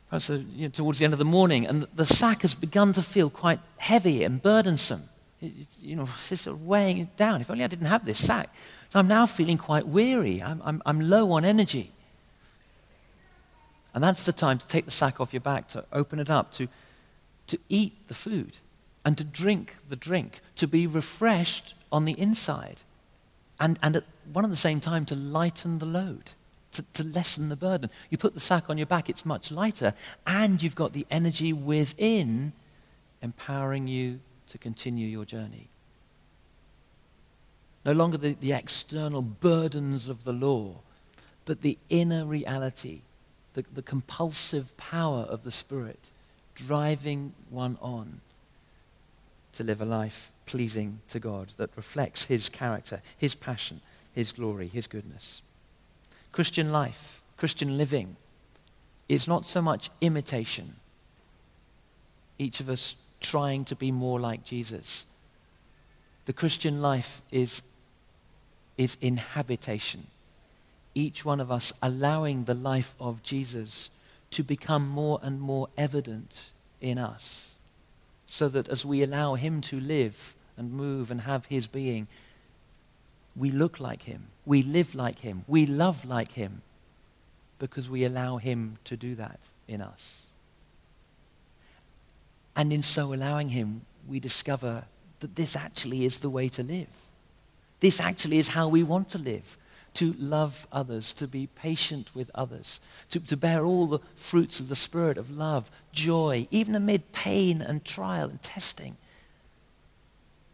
perhaps 0.09 0.29
uh, 0.29 0.41
you 0.55 0.67
know, 0.67 0.69
towards 0.69 0.99
the 0.99 1.05
end 1.05 1.13
of 1.13 1.19
the 1.19 1.25
morning, 1.25 1.65
and 1.65 1.87
the 1.95 2.05
sack 2.05 2.41
has 2.41 2.53
begun 2.53 2.93
to 2.93 3.01
feel 3.01 3.29
quite 3.29 3.59
heavy 3.77 4.23
and 4.23 4.41
burdensome. 4.41 5.09
You 5.41 5.95
know, 5.95 6.05
sort 6.27 6.47
of 6.47 6.65
weighing 6.65 6.99
it 6.99 7.17
down. 7.17 7.41
If 7.41 7.49
only 7.49 7.63
I 7.63 7.67
didn't 7.67 7.87
have 7.87 8.05
this 8.05 8.23
sack. 8.23 8.53
I'm 8.93 9.07
now 9.07 9.25
feeling 9.25 9.57
quite 9.57 9.87
weary. 9.87 10.41
I'm, 10.43 10.61
I'm, 10.65 10.81
I'm 10.85 11.09
low 11.09 11.31
on 11.31 11.45
energy. 11.45 11.91
And 13.93 14.03
that's 14.03 14.25
the 14.25 14.33
time 14.33 14.57
to 14.57 14.67
take 14.67 14.85
the 14.85 14.91
sack 14.91 15.19
off 15.19 15.33
your 15.33 15.41
back, 15.41 15.67
to 15.69 15.85
open 15.93 16.19
it 16.19 16.29
up, 16.29 16.51
to, 16.53 16.67
to 17.47 17.57
eat 17.69 18.07
the 18.07 18.13
food, 18.13 18.57
and 19.05 19.17
to 19.17 19.23
drink 19.23 19.75
the 19.89 19.95
drink, 19.95 20.41
to 20.55 20.67
be 20.67 20.87
refreshed 20.87 21.73
on 21.91 22.05
the 22.05 22.13
inside 22.19 22.83
and, 23.61 23.77
and 23.83 23.95
at 23.95 24.03
one 24.33 24.43
and 24.43 24.51
the 24.51 24.57
same 24.57 24.81
time 24.81 25.05
to 25.05 25.15
lighten 25.15 25.77
the 25.77 25.85
load, 25.85 26.31
to, 26.71 26.83
to 26.93 27.03
lessen 27.03 27.49
the 27.49 27.55
burden. 27.55 27.91
You 28.09 28.17
put 28.17 28.33
the 28.33 28.39
sack 28.39 28.69
on 28.69 28.77
your 28.77 28.87
back, 28.87 29.07
it's 29.07 29.25
much 29.25 29.51
lighter, 29.51 29.93
and 30.25 30.61
you've 30.61 30.75
got 30.75 30.93
the 30.93 31.05
energy 31.11 31.53
within 31.53 32.53
empowering 33.21 33.87
you 33.87 34.19
to 34.51 34.57
continue 34.57 35.07
your 35.07 35.25
journey. 35.25 35.69
No 37.85 37.93
longer 37.93 38.17
the, 38.17 38.33
the 38.33 38.51
external 38.51 39.21
burdens 39.21 40.07
of 40.07 40.23
the 40.25 40.33
law, 40.33 40.75
but 41.45 41.61
the 41.61 41.77
inner 41.89 42.25
reality, 42.25 43.01
the, 43.53 43.63
the 43.73 43.81
compulsive 43.81 44.75
power 44.77 45.21
of 45.21 45.43
the 45.43 45.51
Spirit 45.51 46.11
driving 46.53 47.33
one 47.49 47.77
on 47.81 48.19
to 49.53 49.63
live 49.63 49.81
a 49.81 49.85
life 49.85 50.31
pleasing 50.45 50.99
to 51.07 51.19
God, 51.19 51.53
that 51.57 51.69
reflects 51.75 52.25
His 52.25 52.49
character, 52.49 53.01
His 53.17 53.35
passion, 53.35 53.81
His 54.13 54.33
glory, 54.33 54.67
His 54.67 54.87
goodness. 54.87 55.41
Christian 56.33 56.71
life, 56.71 57.21
Christian 57.37 57.77
living, 57.77 58.17
is 59.07 59.27
not 59.27 59.45
so 59.45 59.61
much 59.61 59.89
imitation, 60.01 60.75
each 62.37 62.59
of 62.59 62.69
us 62.69 62.95
trying 63.21 63.63
to 63.65 63.75
be 63.75 63.91
more 63.91 64.19
like 64.19 64.43
Jesus. 64.43 65.05
The 66.25 66.33
Christian 66.33 66.81
life 66.81 67.21
is, 67.31 67.61
is 68.77 68.97
inhabitation, 68.99 70.07
each 70.93 71.23
one 71.23 71.39
of 71.39 71.51
us 71.51 71.71
allowing 71.81 72.43
the 72.43 72.53
life 72.53 72.95
of 72.99 73.23
Jesus 73.23 73.89
to 74.31 74.43
become 74.43 74.87
more 74.87 75.19
and 75.21 75.39
more 75.39 75.67
evident 75.77 76.51
in 76.79 76.97
us, 76.97 77.55
so 78.25 78.49
that 78.49 78.67
as 78.69 78.85
we 78.85 79.03
allow 79.03 79.35
him 79.35 79.61
to 79.61 79.79
live 79.79 80.35
and 80.57 80.73
move 80.73 81.11
and 81.11 81.21
have 81.21 81.45
his 81.45 81.67
being, 81.67 82.07
we 83.35 83.51
look 83.51 83.79
like 83.79 84.03
him, 84.03 84.27
we 84.45 84.63
live 84.63 84.95
like 84.95 85.19
him, 85.19 85.43
we 85.47 85.65
love 85.65 86.05
like 86.05 86.33
him, 86.33 86.61
because 87.59 87.89
we 87.89 88.03
allow 88.03 88.37
him 88.37 88.77
to 88.85 88.97
do 88.97 89.15
that 89.15 89.39
in 89.67 89.81
us. 89.81 90.27
And 92.55 92.73
in 92.73 92.83
so 92.83 93.13
allowing 93.13 93.49
him, 93.49 93.81
we 94.07 94.19
discover 94.19 94.85
that 95.19 95.35
this 95.35 95.55
actually 95.55 96.05
is 96.05 96.19
the 96.19 96.29
way 96.29 96.49
to 96.49 96.63
live. 96.63 96.89
This 97.79 97.99
actually 97.99 98.39
is 98.39 98.49
how 98.49 98.67
we 98.67 98.83
want 98.83 99.09
to 99.09 99.17
live 99.17 99.57
to 99.93 100.13
love 100.17 100.67
others, 100.71 101.13
to 101.13 101.27
be 101.27 101.47
patient 101.47 102.09
with 102.15 102.31
others, 102.33 102.79
to, 103.09 103.19
to 103.19 103.35
bear 103.35 103.65
all 103.65 103.87
the 103.87 103.99
fruits 104.15 104.59
of 104.59 104.69
the 104.69 104.75
Spirit 104.75 105.17
of 105.17 105.29
love, 105.29 105.69
joy, 105.91 106.47
even 106.49 106.75
amid 106.75 107.11
pain 107.11 107.61
and 107.61 107.83
trial 107.83 108.29
and 108.29 108.41
testing. 108.41 108.95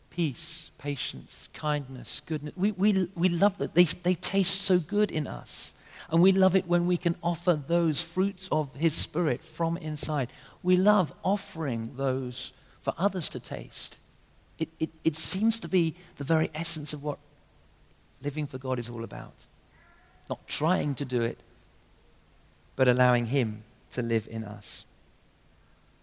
Peace, 0.09 0.71
patience, 0.79 1.49
kindness, 1.53 2.21
goodness. 2.25 2.53
We, 2.57 2.71
we, 2.71 3.09
we 3.15 3.29
love 3.29 3.59
that. 3.59 3.75
They, 3.75 3.83
they 3.83 4.15
taste 4.15 4.61
so 4.61 4.79
good 4.79 5.11
in 5.11 5.27
us. 5.27 5.73
And 6.09 6.21
we 6.21 6.31
love 6.31 6.55
it 6.55 6.67
when 6.67 6.87
we 6.87 6.97
can 6.97 7.15
offer 7.21 7.53
those 7.53 8.01
fruits 8.01 8.47
of 8.51 8.73
His 8.75 8.95
Spirit 8.95 9.43
from 9.43 9.77
inside. 9.77 10.29
We 10.67 10.75
love 10.75 11.13
offering 11.23 11.93
those 11.95 12.51
for 12.81 12.93
others 12.97 13.29
to 13.29 13.39
taste. 13.39 14.01
It, 14.59 14.67
it, 14.81 14.89
it 15.05 15.15
seems 15.15 15.61
to 15.61 15.69
be 15.69 15.95
the 16.17 16.25
very 16.25 16.51
essence 16.53 16.91
of 16.91 17.01
what 17.01 17.19
living 18.21 18.47
for 18.47 18.57
God 18.57 18.77
is 18.77 18.89
all 18.89 19.05
about. 19.05 19.45
Not 20.29 20.45
trying 20.45 20.93
to 20.95 21.05
do 21.05 21.21
it, 21.21 21.39
but 22.75 22.89
allowing 22.89 23.27
Him 23.27 23.63
to 23.91 24.01
live 24.01 24.27
in 24.29 24.43
us. 24.43 24.83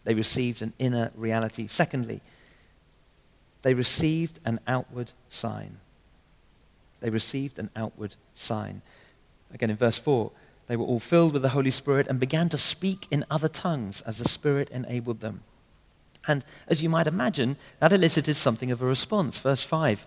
They 0.04 0.14
received 0.14 0.62
an 0.62 0.72
inner 0.78 1.12
reality. 1.14 1.66
Secondly, 1.66 2.22
they 3.60 3.74
received 3.74 4.40
an 4.46 4.60
outward 4.66 5.12
sign. 5.28 5.76
They 7.00 7.10
received 7.10 7.58
an 7.58 7.68
outward 7.76 8.16
sign. 8.34 8.80
Again, 9.52 9.68
in 9.68 9.76
verse 9.76 9.98
4, 9.98 10.32
they 10.66 10.76
were 10.76 10.84
all 10.84 11.00
filled 11.00 11.32
with 11.32 11.42
the 11.42 11.50
Holy 11.50 11.70
Spirit 11.70 12.06
and 12.06 12.18
began 12.18 12.48
to 12.48 12.58
speak 12.58 13.06
in 13.10 13.24
other 13.30 13.48
tongues 13.48 14.00
as 14.02 14.18
the 14.18 14.28
Spirit 14.28 14.70
enabled 14.70 15.20
them. 15.20 15.42
And 16.26 16.44
as 16.68 16.82
you 16.82 16.88
might 16.88 17.06
imagine, 17.06 17.56
that 17.80 17.92
elicited 17.92 18.36
something 18.36 18.70
of 18.70 18.80
a 18.80 18.86
response. 18.86 19.38
Verse 19.38 19.62
5 19.62 20.06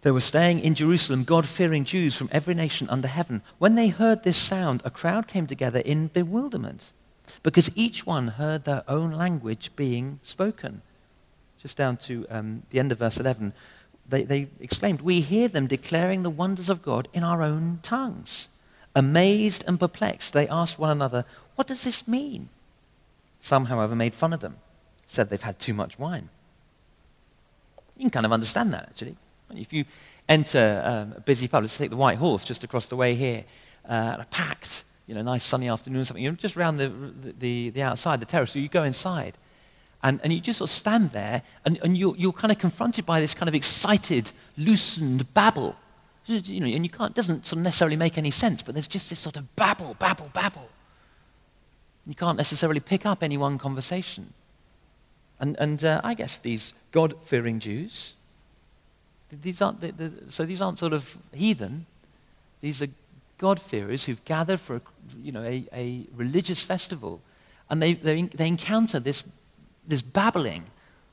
They 0.00 0.10
were 0.10 0.20
staying 0.20 0.60
in 0.60 0.74
Jerusalem, 0.74 1.24
God 1.24 1.46
fearing 1.46 1.84
Jews 1.84 2.16
from 2.16 2.30
every 2.32 2.54
nation 2.54 2.88
under 2.88 3.08
heaven. 3.08 3.42
When 3.58 3.74
they 3.74 3.88
heard 3.88 4.22
this 4.22 4.38
sound, 4.38 4.80
a 4.84 4.90
crowd 4.90 5.28
came 5.28 5.46
together 5.46 5.80
in 5.80 6.08
bewilderment 6.08 6.92
because 7.42 7.70
each 7.74 8.06
one 8.06 8.28
heard 8.28 8.64
their 8.64 8.84
own 8.88 9.12
language 9.12 9.70
being 9.76 10.18
spoken. 10.22 10.80
Just 11.60 11.76
down 11.76 11.96
to 11.98 12.26
um, 12.30 12.62
the 12.70 12.78
end 12.78 12.92
of 12.92 12.98
verse 12.98 13.18
11, 13.18 13.52
they, 14.08 14.22
they 14.22 14.48
exclaimed, 14.60 15.02
We 15.02 15.20
hear 15.20 15.48
them 15.48 15.66
declaring 15.66 16.22
the 16.22 16.30
wonders 16.30 16.70
of 16.70 16.82
God 16.82 17.08
in 17.12 17.22
our 17.22 17.42
own 17.42 17.80
tongues. 17.82 18.48
Amazed 18.98 19.62
and 19.68 19.78
perplexed, 19.78 20.32
they 20.32 20.48
asked 20.48 20.76
one 20.76 20.90
another, 20.90 21.24
What 21.54 21.68
does 21.68 21.84
this 21.84 22.08
mean? 22.08 22.48
Some, 23.38 23.66
however, 23.66 23.94
made 23.94 24.12
fun 24.12 24.32
of 24.32 24.40
them 24.40 24.56
said 25.06 25.30
they've 25.30 25.40
had 25.40 25.60
too 25.60 25.72
much 25.72 26.00
wine. 26.00 26.28
You 27.96 28.02
can 28.02 28.10
kind 28.10 28.26
of 28.26 28.32
understand 28.32 28.72
that, 28.74 28.88
actually. 28.90 29.16
If 29.54 29.72
you 29.72 29.84
enter 30.28 30.82
um, 30.84 31.14
a 31.16 31.20
busy 31.20 31.46
pub, 31.46 31.62
let's 31.62 31.78
take 31.78 31.90
the 31.90 31.96
White 31.96 32.18
Horse 32.18 32.44
just 32.44 32.64
across 32.64 32.86
the 32.86 32.96
way 32.96 33.14
here, 33.14 33.44
uh, 33.88 34.24
packed, 34.24 34.82
you 35.06 35.14
know, 35.14 35.22
nice 35.22 35.44
sunny 35.44 35.68
afternoon 35.68 36.02
or 36.02 36.04
something, 36.04 36.24
you're 36.24 36.32
just 36.32 36.56
around 36.56 36.78
the, 36.78 36.92
the, 37.38 37.70
the 37.70 37.82
outside, 37.82 38.18
the 38.18 38.26
terrace, 38.26 38.50
so 38.50 38.58
you 38.58 38.68
go 38.68 38.82
inside. 38.82 39.38
And, 40.02 40.18
and 40.24 40.32
you 40.32 40.40
just 40.40 40.58
sort 40.58 40.70
of 40.70 40.74
stand 40.74 41.12
there, 41.12 41.42
and, 41.64 41.78
and 41.84 41.96
you're, 41.96 42.16
you're 42.16 42.32
kind 42.32 42.50
of 42.50 42.58
confronted 42.58 43.06
by 43.06 43.20
this 43.20 43.32
kind 43.32 43.48
of 43.48 43.54
excited, 43.54 44.32
loosened 44.56 45.32
babble. 45.34 45.76
You 46.26 46.60
know, 46.60 46.66
and 46.66 46.84
you 46.84 46.90
can't, 46.90 47.12
it 47.12 47.14
doesn't 47.14 47.46
sort 47.46 47.58
of 47.58 47.64
necessarily 47.64 47.96
make 47.96 48.18
any 48.18 48.30
sense, 48.30 48.60
but 48.60 48.74
there's 48.74 48.88
just 48.88 49.08
this 49.08 49.18
sort 49.18 49.36
of 49.36 49.56
babble, 49.56 49.94
babble, 49.98 50.30
babble. 50.34 50.68
You 52.06 52.14
can't 52.14 52.36
necessarily 52.36 52.80
pick 52.80 53.06
up 53.06 53.22
any 53.22 53.36
one 53.36 53.58
conversation. 53.58 54.32
And, 55.40 55.56
and 55.58 55.84
uh, 55.84 56.00
I 56.04 56.14
guess 56.14 56.38
these 56.38 56.74
God 56.90 57.14
fearing 57.22 57.60
Jews, 57.60 58.14
these 59.30 59.62
aren't, 59.62 59.80
the, 59.80 59.92
the, 59.92 60.12
so 60.32 60.44
these 60.44 60.60
aren't 60.60 60.78
sort 60.78 60.92
of 60.92 61.18
heathen. 61.32 61.86
These 62.60 62.82
are 62.82 62.88
God-fearers 63.38 64.04
who've 64.04 64.24
gathered 64.24 64.58
for 64.58 64.76
a, 64.76 64.80
you 65.22 65.32
know, 65.32 65.42
a, 65.42 65.66
a 65.72 66.06
religious 66.14 66.62
festival. 66.62 67.20
And 67.70 67.82
they, 67.82 67.94
they, 67.94 68.22
they 68.22 68.48
encounter 68.48 68.98
this, 68.98 69.22
this 69.86 70.02
babbling. 70.02 70.64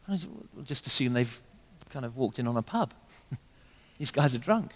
We'll 0.08 0.64
just 0.64 0.88
assume 0.88 1.14
they've 1.14 1.42
kind 1.90 2.06
of 2.06 2.18
walked 2.18 2.40
in 2.40 2.48
on 2.48 2.58
a 2.58 2.62
pub. 2.62 2.94
these 3.98 4.12
guys 4.12 4.34
are 4.34 4.40
drunk. 4.40 4.72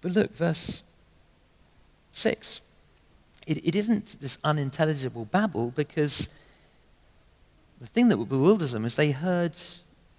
But 0.00 0.12
look, 0.12 0.34
verse 0.36 0.82
6. 2.12 2.60
It, 3.46 3.66
it 3.66 3.74
isn't 3.74 4.20
this 4.20 4.38
unintelligible 4.44 5.24
babble 5.24 5.70
because 5.70 6.28
the 7.80 7.86
thing 7.86 8.08
that 8.08 8.16
bewilders 8.16 8.72
them 8.72 8.84
is 8.84 8.96
they 8.96 9.12
heard 9.12 9.54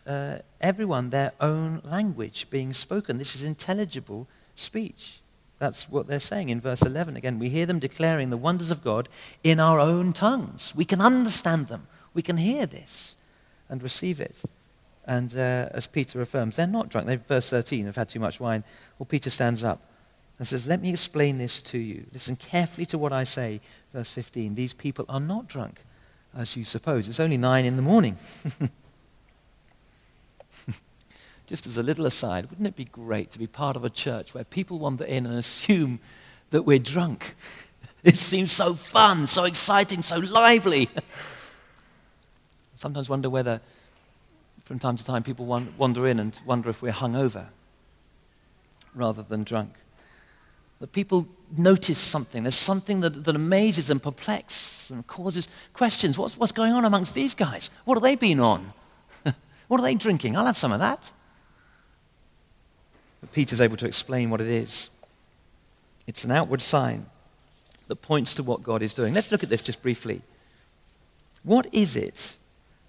uh, 0.07 0.39
everyone 0.61 1.09
their 1.09 1.33
own 1.39 1.81
language 1.83 2.49
being 2.49 2.73
spoken. 2.73 3.17
This 3.17 3.35
is 3.35 3.43
intelligible 3.43 4.27
speech. 4.55 5.19
That's 5.59 5.89
what 5.89 6.07
they're 6.07 6.19
saying 6.21 6.49
in 6.49 6.61
verse 6.61 6.81
11. 6.81 7.17
Again, 7.17 7.37
we 7.37 7.49
hear 7.49 7.65
them 7.65 7.79
declaring 7.79 8.29
the 8.29 8.37
wonders 8.37 8.71
of 8.71 8.83
God 8.83 9.09
in 9.43 9.59
our 9.59 9.79
own 9.79 10.13
tongues. 10.13 10.73
We 10.73 10.85
can 10.85 11.01
understand 11.01 11.67
them. 11.67 11.87
We 12.13 12.21
can 12.21 12.37
hear 12.37 12.65
this 12.65 13.15
and 13.67 13.83
receive 13.83 14.19
it. 14.21 14.41
And 15.09 15.35
uh, 15.35 15.69
as 15.71 15.87
Peter 15.87 16.21
affirms, 16.21 16.55
they're 16.55 16.67
not 16.67 16.89
drunk. 16.89 17.07
They, 17.07 17.15
verse 17.15 17.49
13, 17.49 17.87
have 17.87 17.95
had 17.95 18.09
too 18.09 18.19
much 18.19 18.39
wine. 18.39 18.63
Well, 18.99 19.07
Peter 19.07 19.31
stands 19.31 19.63
up 19.63 19.81
and 20.37 20.47
says, 20.47 20.67
Let 20.67 20.83
me 20.83 20.91
explain 20.91 21.39
this 21.39 21.63
to 21.63 21.79
you. 21.79 22.05
Listen 22.13 22.35
carefully 22.35 22.85
to 22.85 22.99
what 22.99 23.11
I 23.11 23.23
say. 23.23 23.59
Verse 23.91 24.11
15, 24.11 24.53
these 24.53 24.75
people 24.75 25.05
are 25.09 25.19
not 25.19 25.47
drunk 25.47 25.81
as 26.37 26.55
you 26.55 26.63
suppose. 26.63 27.09
It's 27.09 27.19
only 27.19 27.37
nine 27.37 27.65
in 27.65 27.75
the 27.75 27.81
morning. 27.81 28.17
Just 31.47 31.65
as 31.65 31.75
a 31.77 31.81
little 31.81 32.05
aside, 32.05 32.51
wouldn't 32.51 32.67
it 32.67 32.75
be 32.75 32.85
great 32.85 33.31
to 33.31 33.39
be 33.39 33.47
part 33.47 33.75
of 33.75 33.83
a 33.83 33.89
church 33.89 34.35
where 34.35 34.43
people 34.43 34.77
wander 34.77 35.05
in 35.05 35.25
and 35.25 35.39
assume 35.39 35.99
that 36.51 36.61
we're 36.67 36.77
drunk? 36.77 37.35
It 38.01 38.15
seems 38.15 38.53
so 38.53 38.75
fun, 38.75 39.27
so 39.27 39.43
exciting, 39.43 40.01
so 40.03 40.19
lively. 40.19 40.87
Sometimes 42.77 43.09
wonder 43.09 43.29
whether, 43.29 43.59
from 44.69 44.77
time 44.77 44.95
to 44.95 45.03
time, 45.03 45.23
people 45.23 45.47
wander 45.47 46.07
in 46.07 46.19
and 46.19 46.39
wonder 46.45 46.69
if 46.69 46.83
we're 46.83 46.91
hungover 46.91 47.47
rather 48.93 49.23
than 49.23 49.43
drunk. 49.43 49.73
That 50.79 50.91
people 50.91 51.27
notice 51.57 51.97
something. 51.97 52.43
There's 52.43 52.53
something 52.53 52.99
that, 52.99 53.23
that 53.23 53.35
amazes 53.35 53.89
and 53.89 53.99
perplexes 53.99 54.91
and 54.91 55.07
causes 55.07 55.47
questions. 55.73 56.19
What's, 56.19 56.37
what's 56.37 56.51
going 56.51 56.71
on 56.71 56.85
amongst 56.85 57.15
these 57.15 57.33
guys? 57.33 57.71
What 57.85 57.95
have 57.95 58.03
they 58.03 58.13
been 58.13 58.39
on? 58.39 58.73
what 59.69 59.79
are 59.79 59.83
they 59.83 59.95
drinking? 59.95 60.37
I'll 60.37 60.45
have 60.45 60.55
some 60.55 60.71
of 60.71 60.79
that. 60.79 61.13
But 63.21 63.31
Peter's 63.31 63.61
able 63.61 63.77
to 63.77 63.87
explain 63.87 64.29
what 64.29 64.39
it 64.39 64.47
is. 64.47 64.91
It's 66.05 66.23
an 66.23 66.29
outward 66.29 66.61
sign 66.61 67.07
that 67.87 68.03
points 68.03 68.35
to 68.35 68.43
what 68.43 68.61
God 68.61 68.83
is 68.83 68.93
doing. 68.93 69.15
Let's 69.15 69.31
look 69.31 69.41
at 69.41 69.49
this 69.49 69.63
just 69.63 69.81
briefly. 69.81 70.21
What 71.41 71.65
is 71.73 71.95
it 71.95 72.37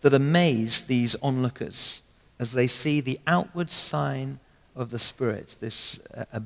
that 0.01 0.15
amaze 0.15 0.85
these 0.85 1.15
onlookers 1.17 2.03
as 2.39 2.53
they 2.53 2.67
see 2.67 3.01
the 3.01 3.21
outward 3.27 3.71
sign 3.71 4.41
of 4.75 4.91
the 4.91 4.99
Spirit, 4.99 5.57
this 5.61 6.01
uh, 6.15 6.41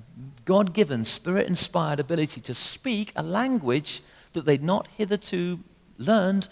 God 0.45 0.75
given, 0.75 1.05
Spirit 1.05 1.47
inspired 1.47 2.01
ability 2.01 2.41
to 2.41 2.55
speak 2.55 3.13
a 3.15 3.23
language 3.23 4.03
that 4.33 4.45
they'd 4.45 4.63
not 4.63 4.89
hitherto 4.97 5.61
learned 5.99 6.49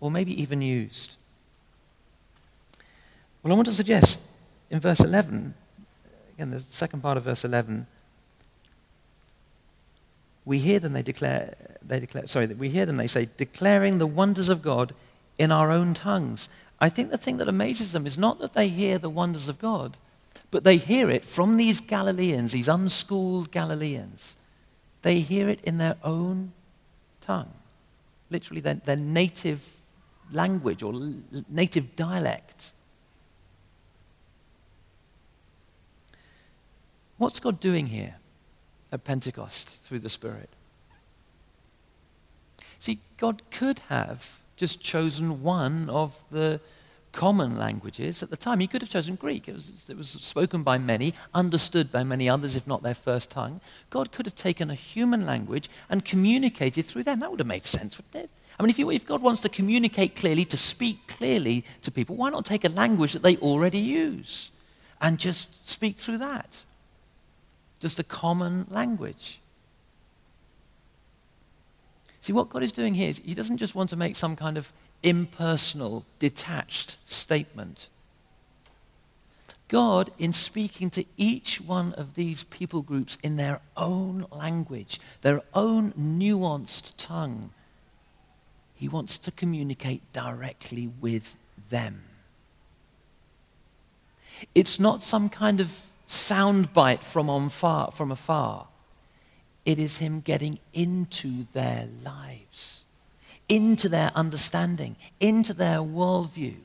or 0.00 0.10
maybe 0.10 0.40
even 0.40 0.60
used. 0.60 1.16
Well, 3.42 3.52
I 3.52 3.56
want 3.56 3.66
to 3.66 3.74
suggest 3.74 4.22
in 4.70 4.80
verse 4.80 5.00
11, 5.00 5.54
again, 6.34 6.50
the 6.50 6.60
second 6.60 7.00
part 7.00 7.16
of 7.16 7.24
verse 7.24 7.44
11, 7.44 7.86
we 10.44 10.58
hear 10.58 10.80
them, 10.80 10.92
they 10.92 11.02
declare, 11.02 11.54
they 11.82 12.00
declare, 12.00 12.26
sorry, 12.26 12.46
we 12.46 12.68
hear 12.68 12.84
them, 12.84 12.96
they 12.96 13.06
say, 13.06 13.28
declaring 13.36 13.98
the 13.98 14.06
wonders 14.06 14.48
of 14.48 14.60
God 14.60 14.94
in 15.38 15.50
our 15.52 15.70
own 15.70 15.94
tongues. 15.94 16.48
I 16.80 16.88
think 16.88 17.10
the 17.10 17.18
thing 17.18 17.36
that 17.36 17.48
amazes 17.48 17.92
them 17.92 18.06
is 18.06 18.18
not 18.18 18.38
that 18.40 18.54
they 18.54 18.68
hear 18.68 18.98
the 18.98 19.10
wonders 19.10 19.48
of 19.48 19.58
God, 19.58 19.96
but 20.50 20.64
they 20.64 20.76
hear 20.76 21.10
it 21.10 21.24
from 21.24 21.56
these 21.56 21.80
Galileans, 21.80 22.52
these 22.52 22.68
unschooled 22.68 23.50
Galileans. 23.50 24.36
They 25.02 25.20
hear 25.20 25.48
it 25.48 25.60
in 25.62 25.78
their 25.78 25.96
own 26.02 26.52
tongue, 27.20 27.52
literally 28.30 28.60
their, 28.60 28.74
their 28.74 28.96
native 28.96 29.78
language 30.32 30.82
or 30.82 30.92
l- 30.92 31.14
native 31.48 31.96
dialect. 31.96 32.72
What's 37.18 37.38
God 37.38 37.60
doing 37.60 37.86
here 37.86 38.16
at 38.90 39.04
Pentecost 39.04 39.84
through 39.84 40.00
the 40.00 40.10
Spirit? 40.10 40.50
See, 42.80 42.98
God 43.16 43.42
could 43.52 43.78
have 43.88 44.41
just 44.62 44.80
chosen 44.80 45.42
one 45.42 45.90
of 45.90 46.24
the 46.30 46.60
common 47.10 47.58
languages 47.58 48.22
at 48.22 48.30
the 48.30 48.36
time. 48.36 48.60
He 48.60 48.68
could 48.68 48.80
have 48.80 48.90
chosen 48.90 49.16
Greek. 49.16 49.48
It 49.48 49.54
was, 49.54 49.68
it 49.88 49.96
was, 49.96 50.10
spoken 50.10 50.62
by 50.62 50.78
many, 50.78 51.14
understood 51.34 51.90
by 51.90 52.04
many 52.04 52.28
others, 52.28 52.54
if 52.54 52.64
not 52.64 52.84
their 52.84 52.94
first 52.94 53.28
tongue. 53.28 53.60
God 53.90 54.12
could 54.12 54.24
have 54.24 54.36
taken 54.36 54.70
a 54.70 54.76
human 54.76 55.26
language 55.26 55.68
and 55.90 56.04
communicated 56.04 56.86
through 56.86 57.02
them. 57.02 57.18
That 57.18 57.32
would 57.32 57.40
have 57.40 57.48
made 57.48 57.64
sense, 57.64 57.98
wouldn't 57.98 58.14
it? 58.14 58.30
I 58.56 58.62
mean, 58.62 58.70
if, 58.70 58.78
you, 58.78 58.88
if 58.92 59.04
God 59.04 59.20
wants 59.20 59.40
to 59.40 59.48
communicate 59.48 60.14
clearly, 60.14 60.44
to 60.44 60.56
speak 60.56 61.08
clearly 61.08 61.64
to 61.80 61.90
people, 61.90 62.14
why 62.14 62.30
not 62.30 62.44
take 62.44 62.64
a 62.64 62.68
language 62.68 63.14
that 63.14 63.24
they 63.24 63.36
already 63.38 63.80
use 63.80 64.52
and 65.00 65.18
just 65.18 65.68
speak 65.68 65.98
through 65.98 66.18
that? 66.18 66.62
Just 67.80 67.98
a 67.98 68.04
common 68.04 68.68
language. 68.70 69.40
See, 72.22 72.32
what 72.32 72.50
God 72.50 72.62
is 72.62 72.70
doing 72.70 72.94
here 72.94 73.08
is 73.08 73.20
He 73.24 73.34
doesn't 73.34 73.58
just 73.58 73.74
want 73.74 73.90
to 73.90 73.96
make 73.96 74.14
some 74.16 74.36
kind 74.36 74.56
of 74.56 74.72
impersonal, 75.02 76.06
detached 76.20 76.96
statement. 77.04 77.90
God, 79.66 80.12
in 80.18 80.32
speaking 80.32 80.88
to 80.90 81.04
each 81.16 81.60
one 81.60 81.94
of 81.94 82.14
these 82.14 82.44
people 82.44 82.82
groups 82.82 83.18
in 83.24 83.36
their 83.36 83.60
own 83.76 84.26
language, 84.30 85.00
their 85.22 85.42
own 85.52 85.92
nuanced 85.94 86.94
tongue, 86.96 87.50
He 88.74 88.88
wants 88.88 89.18
to 89.18 89.32
communicate 89.32 90.02
directly 90.12 90.90
with 91.00 91.36
them. 91.70 92.04
It's 94.54 94.78
not 94.78 95.02
some 95.02 95.28
kind 95.28 95.60
of 95.60 95.86
soundbite 96.06 97.02
from, 97.02 97.28
on 97.28 97.48
far, 97.48 97.90
from 97.90 98.12
afar. 98.12 98.68
It 99.64 99.78
is 99.78 99.98
Him 99.98 100.20
getting 100.20 100.58
into 100.72 101.46
their 101.52 101.88
lives 102.04 102.82
into 103.52 103.86
their 103.88 104.10
understanding, 104.14 104.96
into 105.20 105.52
their 105.52 105.78
worldview, 105.78 106.56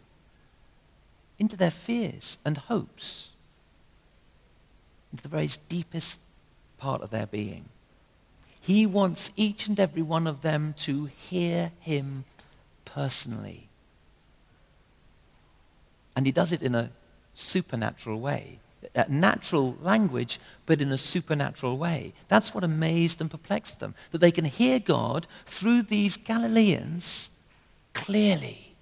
into 1.38 1.58
their 1.58 1.70
fears 1.70 2.38
and 2.46 2.58
hopes, 2.58 3.34
into 5.12 5.22
the 5.22 5.28
very 5.30 5.50
deepest 5.68 6.22
part 6.78 7.02
of 7.02 7.10
their 7.10 7.26
being. 7.26 7.66
He 8.62 8.86
wants 8.86 9.34
each 9.36 9.68
and 9.68 9.78
every 9.78 10.02
one 10.02 10.28
of 10.28 10.42
them 10.42 10.76
to 10.80 11.06
hear 11.06 11.72
him 11.82 12.24
personally. 12.86 13.68
And 16.16 16.26
he 16.26 16.32
does 16.32 16.54
it 16.54 16.62
in 16.62 16.74
a 16.74 16.92
supernatural 17.34 18.20
way 18.22 18.60
natural 19.08 19.78
language, 19.82 20.40
but 20.66 20.82
in 20.82 20.92
a 20.92 20.98
supernatural 20.98 21.78
way. 21.78 22.14
That's 22.28 22.54
what 22.54 22.64
amazed 22.64 23.22
and 23.22 23.30
perplexed 23.30 23.80
them, 23.80 23.96
that 24.12 24.20
they 24.20 24.32
can 24.32 24.46
hear 24.46 24.80
God 24.80 25.28
through 25.46 25.84
these 25.84 26.18
Galileans 26.18 27.30
clearly. 27.94 28.76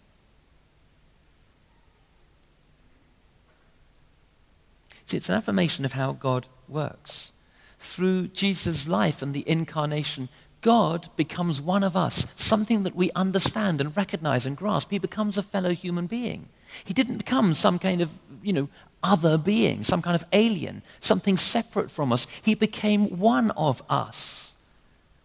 See, 5.05 5.17
it's 5.17 5.29
an 5.29 5.35
affirmation 5.35 5.85
of 5.85 5.93
how 5.93 6.13
God 6.13 6.47
works. 6.67 7.31
Through 7.79 8.29
Jesus' 8.29 8.87
life 8.87 9.21
and 9.21 9.33
the 9.33 9.47
incarnation, 9.47 10.29
God 10.61 11.09
becomes 11.15 11.61
one 11.61 11.83
of 11.83 11.95
us, 11.95 12.25
something 12.35 12.83
that 12.83 12.95
we 12.95 13.11
understand 13.11 13.79
and 13.79 13.95
recognize 13.95 14.47
and 14.47 14.57
grasp. 14.57 14.89
He 14.89 14.97
becomes 14.97 15.37
a 15.37 15.43
fellow 15.43 15.75
human 15.75 16.07
being. 16.07 16.49
He 16.83 16.93
didn't 16.93 17.17
become 17.17 17.53
some 17.53 17.79
kind 17.79 18.01
of, 18.01 18.09
you 18.43 18.53
know, 18.53 18.69
other 19.03 19.37
being, 19.37 19.83
some 19.83 20.01
kind 20.01 20.15
of 20.15 20.25
alien, 20.33 20.81
something 20.99 21.37
separate 21.37 21.91
from 21.91 22.11
us. 22.11 22.27
He 22.41 22.55
became 22.55 23.19
one 23.19 23.51
of 23.51 23.83
us. 23.89 24.53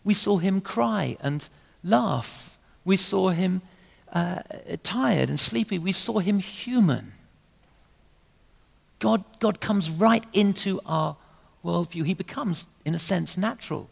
We 0.04 0.14
saw 0.14 0.38
him 0.38 0.60
cry 0.60 1.16
and 1.20 1.48
laugh. 1.82 2.58
We 2.84 2.96
saw 2.96 3.30
him 3.30 3.62
uh, 4.12 4.42
tired 4.82 5.28
and 5.28 5.40
sleepy. 5.40 5.78
We 5.78 5.92
saw 5.92 6.18
him 6.18 6.38
human. 6.38 7.12
God, 8.98 9.24
God 9.38 9.60
comes 9.60 9.90
right 9.90 10.24
into 10.32 10.80
our 10.84 11.16
worldview. 11.64 12.04
He 12.04 12.14
becomes, 12.14 12.66
in 12.84 12.94
a 12.94 12.98
sense, 12.98 13.36
natural. 13.36 13.88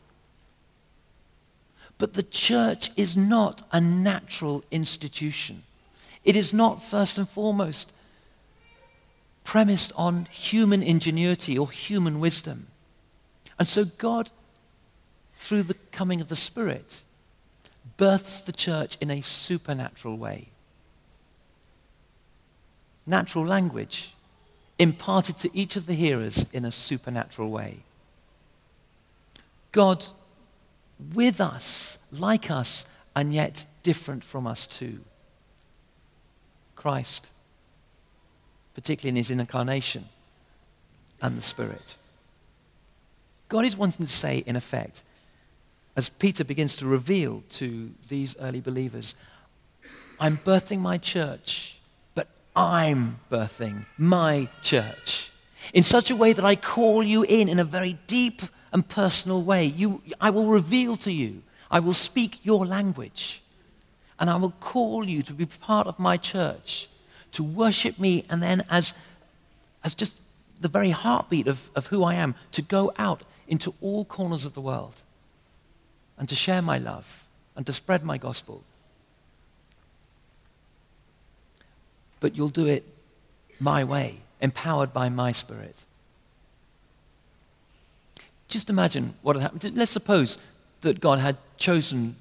But 1.96 2.14
the 2.14 2.22
church 2.22 2.90
is 2.96 3.16
not 3.16 3.62
a 3.72 3.80
natural 3.80 4.64
institution. 4.70 5.62
It 6.24 6.36
is 6.36 6.52
not, 6.52 6.82
first 6.82 7.18
and 7.18 7.28
foremost, 7.28 7.92
premised 9.44 9.92
on 9.96 10.26
human 10.30 10.82
ingenuity 10.82 11.58
or 11.58 11.70
human 11.70 12.20
wisdom. 12.20 12.66
And 13.58 13.66
so 13.66 13.84
God, 13.84 14.30
through 15.34 15.62
the 15.64 15.76
coming 15.92 16.20
of 16.20 16.28
the 16.28 16.36
Spirit, 16.36 17.02
births 17.96 18.42
the 18.42 18.52
church 18.52 18.96
in 19.00 19.10
a 19.10 19.22
supernatural 19.22 20.16
way. 20.16 20.48
Natural 23.06 23.46
language 23.46 24.14
imparted 24.78 25.38
to 25.38 25.56
each 25.56 25.76
of 25.76 25.86
the 25.86 25.94
hearers 25.94 26.44
in 26.52 26.64
a 26.64 26.70
supernatural 26.70 27.50
way. 27.50 27.78
God 29.72 30.04
with 31.14 31.40
us, 31.40 31.98
like 32.12 32.50
us, 32.50 32.84
and 33.14 33.32
yet 33.32 33.66
different 33.82 34.24
from 34.24 34.46
us 34.46 34.66
too. 34.66 35.00
Christ 36.78 37.32
particularly 38.78 39.08
in 39.08 39.16
his 39.16 39.32
incarnation 39.32 40.04
and 41.20 41.36
the 41.36 41.42
Spirit. 41.42 41.96
God 43.48 43.64
is 43.64 43.76
wanting 43.76 44.06
to 44.06 44.12
say, 44.12 44.44
in 44.46 44.54
effect, 44.54 45.02
as 45.96 46.08
Peter 46.08 46.44
begins 46.44 46.76
to 46.76 46.86
reveal 46.86 47.42
to 47.58 47.90
these 48.08 48.36
early 48.38 48.60
believers, 48.60 49.16
I'm 50.20 50.36
birthing 50.36 50.78
my 50.78 50.96
church, 50.96 51.80
but 52.14 52.28
I'm 52.54 53.18
birthing 53.28 53.86
my 53.96 54.48
church 54.62 55.32
in 55.74 55.82
such 55.82 56.12
a 56.12 56.16
way 56.16 56.32
that 56.32 56.44
I 56.44 56.54
call 56.54 57.02
you 57.02 57.24
in 57.24 57.48
in 57.48 57.58
a 57.58 57.64
very 57.64 57.98
deep 58.06 58.42
and 58.72 58.86
personal 58.86 59.42
way. 59.42 59.64
You, 59.64 60.02
I 60.20 60.30
will 60.30 60.46
reveal 60.46 60.94
to 60.98 61.10
you, 61.10 61.42
I 61.68 61.80
will 61.80 61.94
speak 61.94 62.38
your 62.44 62.64
language, 62.64 63.42
and 64.18 64.28
I 64.28 64.36
will 64.36 64.52
call 64.60 65.08
you 65.08 65.22
to 65.22 65.32
be 65.32 65.46
part 65.46 65.86
of 65.86 65.98
my 65.98 66.16
church 66.16 66.88
to 67.32 67.42
worship 67.42 67.98
me, 67.98 68.24
and 68.28 68.42
then 68.42 68.64
as, 68.70 68.94
as 69.84 69.94
just 69.94 70.16
the 70.60 70.68
very 70.68 70.90
heartbeat 70.90 71.46
of, 71.46 71.70
of 71.74 71.86
who 71.88 72.02
I 72.02 72.14
am, 72.14 72.34
to 72.52 72.62
go 72.62 72.92
out 72.96 73.22
into 73.46 73.74
all 73.80 74.04
corners 74.04 74.44
of 74.44 74.54
the 74.54 74.60
world 74.60 75.02
and 76.18 76.28
to 76.28 76.34
share 76.34 76.62
my 76.62 76.78
love 76.78 77.24
and 77.56 77.66
to 77.66 77.72
spread 77.72 78.04
my 78.04 78.18
gospel. 78.18 78.62
But 82.20 82.36
you'll 82.36 82.48
do 82.48 82.66
it 82.66 82.84
my 83.60 83.84
way, 83.84 84.18
empowered 84.40 84.92
by 84.92 85.08
my 85.08 85.32
spirit. 85.32 85.84
Just 88.48 88.70
imagine 88.70 89.14
what 89.22 89.36
had 89.36 89.42
happened. 89.42 89.76
Let's 89.76 89.90
suppose 89.90 90.38
that 90.80 91.00
God 91.00 91.18
had 91.18 91.36
chosen 91.58 92.16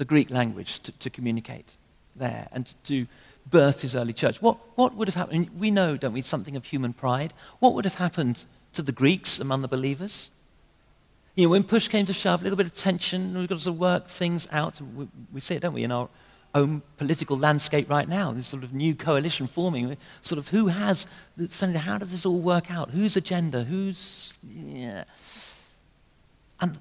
the 0.00 0.04
Greek 0.06 0.30
language 0.30 0.80
to, 0.80 0.92
to 0.92 1.10
communicate 1.10 1.76
there 2.16 2.48
and 2.52 2.74
to 2.84 3.06
birth 3.50 3.82
his 3.82 3.94
early 3.94 4.14
church. 4.14 4.40
What, 4.40 4.56
what 4.74 4.94
would 4.94 5.08
have 5.08 5.14
happened? 5.14 5.50
We 5.58 5.70
know, 5.70 5.98
don't 5.98 6.14
we, 6.14 6.22
something 6.22 6.56
of 6.56 6.64
human 6.64 6.94
pride. 6.94 7.34
What 7.58 7.74
would 7.74 7.84
have 7.84 7.96
happened 7.96 8.46
to 8.72 8.80
the 8.80 8.92
Greeks 8.92 9.38
among 9.38 9.60
the 9.60 9.68
believers? 9.68 10.30
You 11.34 11.44
know, 11.44 11.50
when 11.50 11.64
push 11.64 11.86
came 11.88 12.06
to 12.06 12.14
shove, 12.14 12.40
a 12.40 12.44
little 12.44 12.56
bit 12.56 12.64
of 12.64 12.72
tension, 12.72 13.36
we've 13.36 13.46
got 13.46 13.58
to 13.58 13.72
work 13.72 14.08
things 14.08 14.48
out. 14.50 14.80
We, 14.80 15.06
we 15.34 15.40
see 15.40 15.56
it, 15.56 15.60
don't 15.60 15.74
we, 15.74 15.84
in 15.84 15.92
our 15.92 16.08
own 16.54 16.80
political 16.96 17.36
landscape 17.36 17.90
right 17.90 18.08
now. 18.08 18.32
This 18.32 18.46
sort 18.46 18.64
of 18.64 18.72
new 18.72 18.94
coalition 18.94 19.48
forming. 19.48 19.98
Sort 20.22 20.38
of 20.38 20.48
who 20.48 20.68
has, 20.68 21.06
how 21.36 21.98
does 21.98 22.10
this 22.10 22.24
all 22.24 22.40
work 22.40 22.70
out? 22.70 22.92
Whose 22.92 23.18
agenda? 23.18 23.64
Who's, 23.64 24.38
yeah. 24.50 25.04
And, 26.58 26.78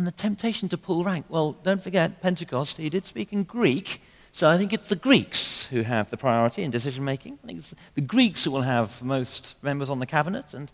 and, 0.00 0.06
the 0.06 0.12
temptation 0.12 0.68
to 0.70 0.78
pull 0.78 1.04
rank. 1.04 1.26
Well, 1.28 1.52
don't 1.62 1.82
forget, 1.82 2.20
Pentecost, 2.22 2.78
he 2.78 2.88
did 2.88 3.04
speak 3.04 3.32
in 3.32 3.44
Greek, 3.44 4.02
so 4.32 4.48
I 4.48 4.56
think 4.56 4.72
it's 4.72 4.88
the 4.88 4.96
Greeks 4.96 5.66
who 5.66 5.82
have 5.82 6.10
the 6.10 6.16
priority 6.16 6.62
in 6.62 6.70
decision 6.70 7.04
making. 7.04 7.38
I 7.44 7.46
think 7.46 7.58
it's 7.58 7.74
the 7.94 8.00
Greeks 8.00 8.44
who 8.44 8.50
will 8.50 8.62
have 8.62 9.02
most 9.02 9.56
members 9.62 9.90
on 9.90 9.98
the 9.98 10.06
cabinet 10.06 10.54
and 10.54 10.70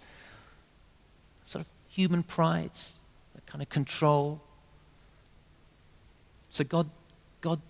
sort 1.45 1.65
of 1.65 1.69
human 1.89 2.23
pride, 2.23 2.73
that 3.35 3.47
kind 3.47 3.63
of 3.63 3.69
control. 3.69 4.41
So 6.51 6.65
God, 6.65 6.89
God 7.41 7.61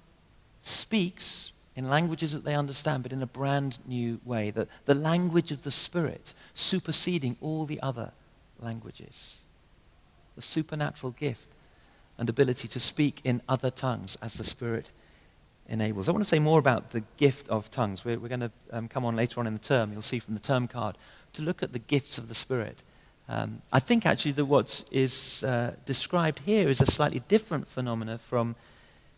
speaks 0.62 1.52
in 1.76 1.88
languages 1.88 2.32
that 2.32 2.44
they 2.44 2.54
understand, 2.54 3.02
but 3.02 3.12
in 3.12 3.22
a 3.22 3.26
brand 3.26 3.78
new 3.86 4.20
way. 4.24 4.50
The, 4.50 4.66
the 4.86 4.94
language 4.94 5.52
of 5.52 5.62
the 5.62 5.70
Spirit 5.70 6.34
superseding 6.54 7.36
all 7.40 7.66
the 7.66 7.80
other 7.80 8.12
languages. 8.58 9.36
The 10.36 10.42
supernatural 10.42 11.12
gift 11.12 11.48
and 12.18 12.28
ability 12.28 12.68
to 12.68 12.80
speak 12.80 13.20
in 13.24 13.42
other 13.48 13.70
tongues 13.70 14.16
as 14.22 14.34
the 14.34 14.44
Spirit 14.44 14.92
enables. 15.68 16.08
I 16.08 16.12
want 16.12 16.24
to 16.24 16.28
say 16.28 16.38
more 16.38 16.58
about 16.58 16.92
the 16.92 17.02
gift 17.16 17.48
of 17.48 17.70
tongues. 17.70 18.04
We're, 18.04 18.18
we're 18.18 18.28
going 18.28 18.40
to 18.40 18.52
um, 18.70 18.88
come 18.88 19.04
on 19.04 19.16
later 19.16 19.40
on 19.40 19.46
in 19.46 19.52
the 19.52 19.58
term, 19.58 19.92
you'll 19.92 20.02
see 20.02 20.20
from 20.20 20.34
the 20.34 20.40
term 20.40 20.68
card, 20.68 20.96
to 21.32 21.42
look 21.42 21.62
at 21.62 21.72
the 21.72 21.78
gifts 21.78 22.18
of 22.18 22.28
the 22.28 22.34
Spirit 22.34 22.82
Um, 23.28 23.62
I 23.72 23.80
think 23.80 24.06
actually 24.06 24.32
that 24.32 24.44
what 24.44 24.84
is 24.92 25.42
uh, 25.42 25.74
described 25.84 26.40
here 26.40 26.68
is 26.68 26.80
a 26.80 26.86
slightly 26.86 27.22
different 27.28 27.66
phenomena 27.66 28.18
from 28.18 28.54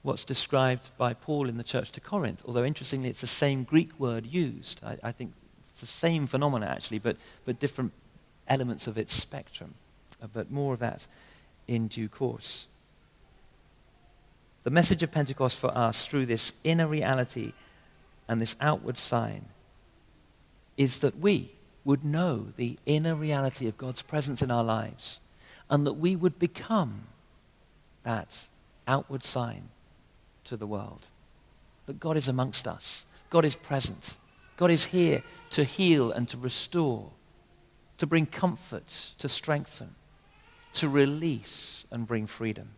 what's 0.03 0.25
described 0.25 0.91
by 0.97 1.13
Paul 1.13 1.49
in 1.49 1.59
the 1.59 1.65
church 1.65 1.93
to 1.93 2.01
Corinth, 2.01 2.43
although 2.47 2.65
interestingly 2.65 3.11
it's 3.11 3.21
the 3.21 3.27
same 3.27 3.65
Greek 3.65 3.99
word 4.01 4.25
used. 4.25 4.81
I, 4.83 4.97
I 5.03 5.13
think 5.13 5.33
it's 5.69 5.81
the 5.81 5.87
same 5.87 6.27
phenomena 6.27 6.67
actually, 6.67 7.01
but, 7.01 7.17
but 7.45 7.59
different 7.59 7.93
elements 8.47 8.87
of 8.87 8.97
its 8.97 9.13
spectrum. 9.13 9.75
But 10.33 10.51
more 10.51 10.75
of 10.75 10.81
that 10.81 11.07
in 11.67 11.89
due 11.89 12.09
course. 12.09 12.67
The 14.65 14.71
message 14.71 15.03
of 15.03 15.13
Pentecost 15.13 15.59
for 15.59 15.77
us 15.77 16.07
through 16.07 16.27
this 16.27 16.53
inner 16.65 16.87
reality 16.87 17.53
and 18.29 18.41
this 18.41 18.57
outward 18.61 18.99
sign 18.99 19.47
is 20.77 20.99
that 20.99 21.19
we 21.19 21.53
would 21.85 22.05
know 22.05 22.49
the 22.57 22.79
inner 22.85 23.15
reality 23.15 23.67
of 23.67 23.79
God's 23.79 24.03
presence 24.03 24.43
in 24.43 24.51
our 24.51 24.65
lives 24.65 25.21
and 25.71 25.87
that 25.87 25.95
we 25.95 26.17
would 26.17 26.39
become 26.39 27.05
that 28.03 28.47
outward 28.87 29.23
sign 29.23 29.69
to 30.45 30.57
the 30.57 30.67
world. 30.67 31.07
That 31.87 32.01
God 32.01 32.17
is 32.17 32.29
amongst 32.29 32.67
us. 32.67 33.05
God 33.31 33.45
is 33.45 33.57
present. 33.57 34.17
God 34.57 34.71
is 34.71 34.87
here 34.87 35.23
to 35.51 35.65
heal 35.65 36.11
and 36.11 36.29
to 36.29 36.37
restore, 36.37 37.11
to 37.99 38.07
bring 38.07 38.27
comfort, 38.27 38.87
to 39.19 39.29
strengthen, 39.29 39.95
to 40.79 40.89
release 40.89 41.85
and 41.91 42.07
bring 42.07 42.27
freedom. 42.27 42.71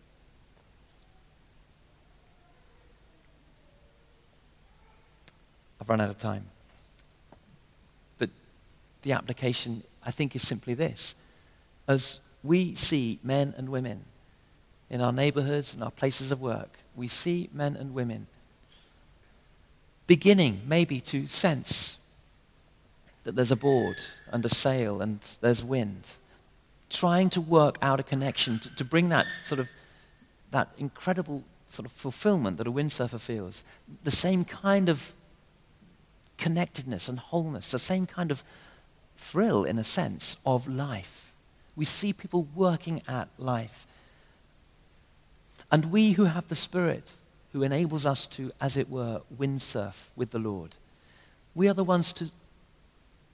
I've 5.81 5.89
run 5.89 6.01
out 6.01 6.11
of 6.11 6.19
time 6.19 6.45
But 8.19 8.31
the 9.03 9.13
application, 9.13 9.83
I 10.05 10.11
think, 10.11 10.37
is 10.37 10.47
simply 10.47 10.75
this. 10.75 11.15
As 11.89 12.21
we 12.43 12.75
see 12.75 13.19
men 13.23 13.55
and 13.57 13.69
women 13.69 14.05
in 14.89 15.01
our 15.01 15.13
neighborhoods 15.13 15.75
and 15.75 15.83
our 15.83 15.91
places 15.91 16.31
of 16.33 16.41
work, 16.41 16.79
we 16.95 17.09
see 17.09 17.49
men 17.53 17.77
and 17.77 17.95
women 17.95 18.27
beginning 20.07 20.63
maybe 20.67 21.01
to 21.01 21.29
sense 21.29 21.97
that 23.25 23.37
there's 23.37 23.53
a 23.53 23.57
board 23.57 23.97
and 24.33 24.45
a 24.45 24.49
sail 24.49 25.01
and 25.01 25.21
there's 25.41 25.63
wind, 25.63 26.03
trying 26.90 27.31
to 27.31 27.40
work 27.40 27.79
out 27.81 28.00
a 28.00 28.03
connection 28.03 28.59
to, 28.59 28.74
to 28.74 28.85
bring 28.85 29.09
that 29.09 29.26
sort 29.42 29.61
of 29.61 29.68
that 30.50 30.68
incredible 30.76 31.44
sort 31.68 31.87
of 31.87 31.92
fulfillment 31.92 32.57
that 32.59 32.66
a 32.66 32.72
windsurfer 32.72 33.20
feels, 33.20 33.62
the 34.03 34.11
same 34.11 34.44
kind 34.44 34.88
of 34.88 35.14
connectedness 36.37 37.09
and 37.09 37.18
wholeness, 37.18 37.70
the 37.70 37.79
same 37.79 38.07
kind 38.07 38.31
of 38.31 38.42
thrill, 39.16 39.64
in 39.64 39.79
a 39.79 39.85
sense, 39.85 40.37
of 40.44 40.66
life. 40.66 41.35
We 41.76 41.85
see 41.85 42.12
people 42.12 42.48
working 42.55 43.03
at 43.07 43.29
life. 43.38 43.87
And 45.70 45.92
we 45.92 46.12
who 46.12 46.24
have 46.24 46.48
the 46.48 46.57
Spirit, 46.57 47.12
who 47.53 47.62
enables 47.62 48.05
us 48.05 48.26
to, 48.29 48.50
as 48.61 48.76
it 48.76 48.90
were, 48.90 49.22
windsurf 49.38 50.07
with 50.16 50.31
the 50.31 50.38
Lord, 50.38 50.76
we 51.55 51.68
are 51.68 51.74
the 51.74 51.85
ones 51.85 52.12
to, 52.14 52.31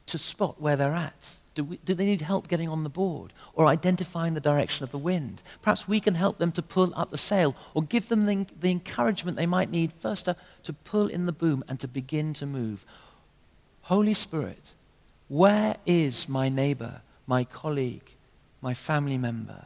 to 0.06 0.18
spot 0.18 0.60
where 0.60 0.76
they're 0.76 0.92
at. 0.94 1.36
Do, 1.56 1.64
we, 1.64 1.78
do, 1.78 1.94
they 1.94 2.04
need 2.04 2.20
help 2.20 2.48
getting 2.48 2.68
on 2.68 2.84
the 2.84 2.90
board 2.90 3.32
or 3.54 3.66
identifying 3.66 4.34
the 4.34 4.40
direction 4.40 4.84
of 4.84 4.90
the 4.90 4.98
wind? 4.98 5.42
Perhaps 5.62 5.88
we 5.88 6.00
can 6.00 6.14
help 6.14 6.36
them 6.36 6.52
to 6.52 6.62
pull 6.62 6.92
up 6.94 7.10
the 7.10 7.16
sail 7.16 7.56
or 7.72 7.82
give 7.82 8.10
them 8.10 8.26
the, 8.26 8.46
the 8.60 8.70
encouragement 8.70 9.38
they 9.38 9.46
might 9.46 9.70
need 9.70 9.90
first 9.90 10.26
to, 10.26 10.36
to 10.64 10.74
pull 10.74 11.08
in 11.08 11.24
the 11.24 11.32
boom 11.32 11.64
and 11.66 11.80
to 11.80 11.88
begin 11.88 12.34
to 12.34 12.44
move. 12.44 12.84
Holy 13.82 14.12
Spirit, 14.12 14.74
where 15.28 15.76
is 15.86 16.28
my 16.28 16.50
neighbor, 16.50 17.00
my 17.26 17.42
colleague, 17.42 18.14
my 18.60 18.74
family 18.74 19.16
member, 19.16 19.64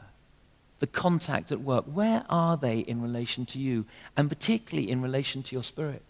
the 0.79 0.87
contact 0.87 1.51
at 1.51 1.59
work? 1.59 1.83
Where 1.85 2.23
are 2.29 2.55
they 2.55 2.79
in 2.79 3.01
relation 3.01 3.45
to 3.47 3.59
you, 3.59 3.85
and 4.15 4.29
particularly 4.29 4.89
in 4.89 5.01
relation 5.01 5.43
to 5.43 5.55
your 5.55 5.63
spirit? 5.63 6.03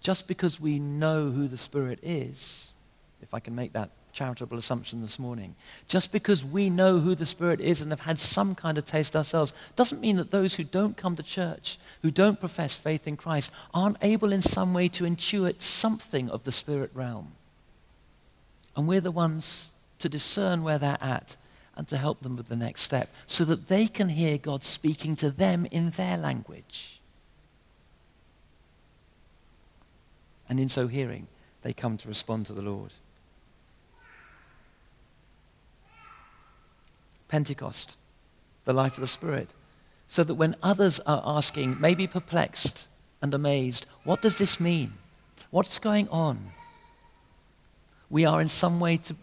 Just 0.00 0.26
because 0.26 0.60
we 0.60 0.78
know 0.78 1.30
who 1.30 1.48
the 1.48 1.58
Spirit 1.58 1.98
is, 2.02 2.68
if 3.22 3.34
I 3.34 3.40
can 3.40 3.54
make 3.54 3.72
that 3.74 3.90
charitable 4.12 4.58
assumption 4.58 5.00
this 5.00 5.18
morning. 5.18 5.54
Just 5.86 6.12
because 6.12 6.44
we 6.44 6.70
know 6.70 6.98
who 6.98 7.14
the 7.14 7.26
Spirit 7.26 7.60
is 7.60 7.80
and 7.80 7.90
have 7.90 8.00
had 8.00 8.18
some 8.18 8.54
kind 8.54 8.78
of 8.78 8.84
taste 8.84 9.14
ourselves 9.14 9.52
doesn't 9.76 10.00
mean 10.00 10.16
that 10.16 10.30
those 10.30 10.54
who 10.54 10.64
don't 10.64 10.96
come 10.96 11.16
to 11.16 11.22
church, 11.22 11.78
who 12.02 12.10
don't 12.10 12.40
profess 12.40 12.74
faith 12.74 13.06
in 13.06 13.16
Christ, 13.16 13.50
aren't 13.72 13.98
able 14.02 14.32
in 14.32 14.42
some 14.42 14.74
way 14.74 14.88
to 14.88 15.04
intuit 15.04 15.60
something 15.60 16.28
of 16.28 16.44
the 16.44 16.52
Spirit 16.52 16.90
realm. 16.94 17.32
And 18.76 18.86
we're 18.86 19.00
the 19.00 19.10
ones 19.10 19.72
to 19.98 20.08
discern 20.08 20.62
where 20.62 20.78
they're 20.78 20.98
at 21.00 21.36
and 21.76 21.86
to 21.88 21.96
help 21.96 22.20
them 22.20 22.36
with 22.36 22.46
the 22.46 22.56
next 22.56 22.82
step 22.82 23.10
so 23.26 23.44
that 23.44 23.68
they 23.68 23.86
can 23.86 24.08
hear 24.10 24.38
God 24.38 24.64
speaking 24.64 25.16
to 25.16 25.30
them 25.30 25.66
in 25.70 25.90
their 25.90 26.16
language. 26.16 26.99
And 30.50 30.58
in 30.58 30.68
so 30.68 30.88
hearing, 30.88 31.28
they 31.62 31.72
come 31.72 31.96
to 31.96 32.08
respond 32.08 32.46
to 32.46 32.52
the 32.52 32.60
Lord. 32.60 32.92
Pentecost, 37.28 37.96
the 38.64 38.72
life 38.72 38.94
of 38.94 39.00
the 39.00 39.06
Spirit, 39.06 39.48
so 40.08 40.24
that 40.24 40.34
when 40.34 40.56
others 40.60 40.98
are 41.06 41.22
asking, 41.24 41.80
maybe 41.80 42.08
perplexed 42.08 42.88
and 43.22 43.32
amazed, 43.32 43.86
what 44.02 44.22
does 44.22 44.38
this 44.38 44.58
mean? 44.58 44.94
What's 45.50 45.78
going 45.78 46.08
on? 46.08 46.50
We 48.10 48.24
are 48.24 48.40
in 48.40 48.48
some 48.48 48.80
way 48.80 48.96
to, 48.96 49.14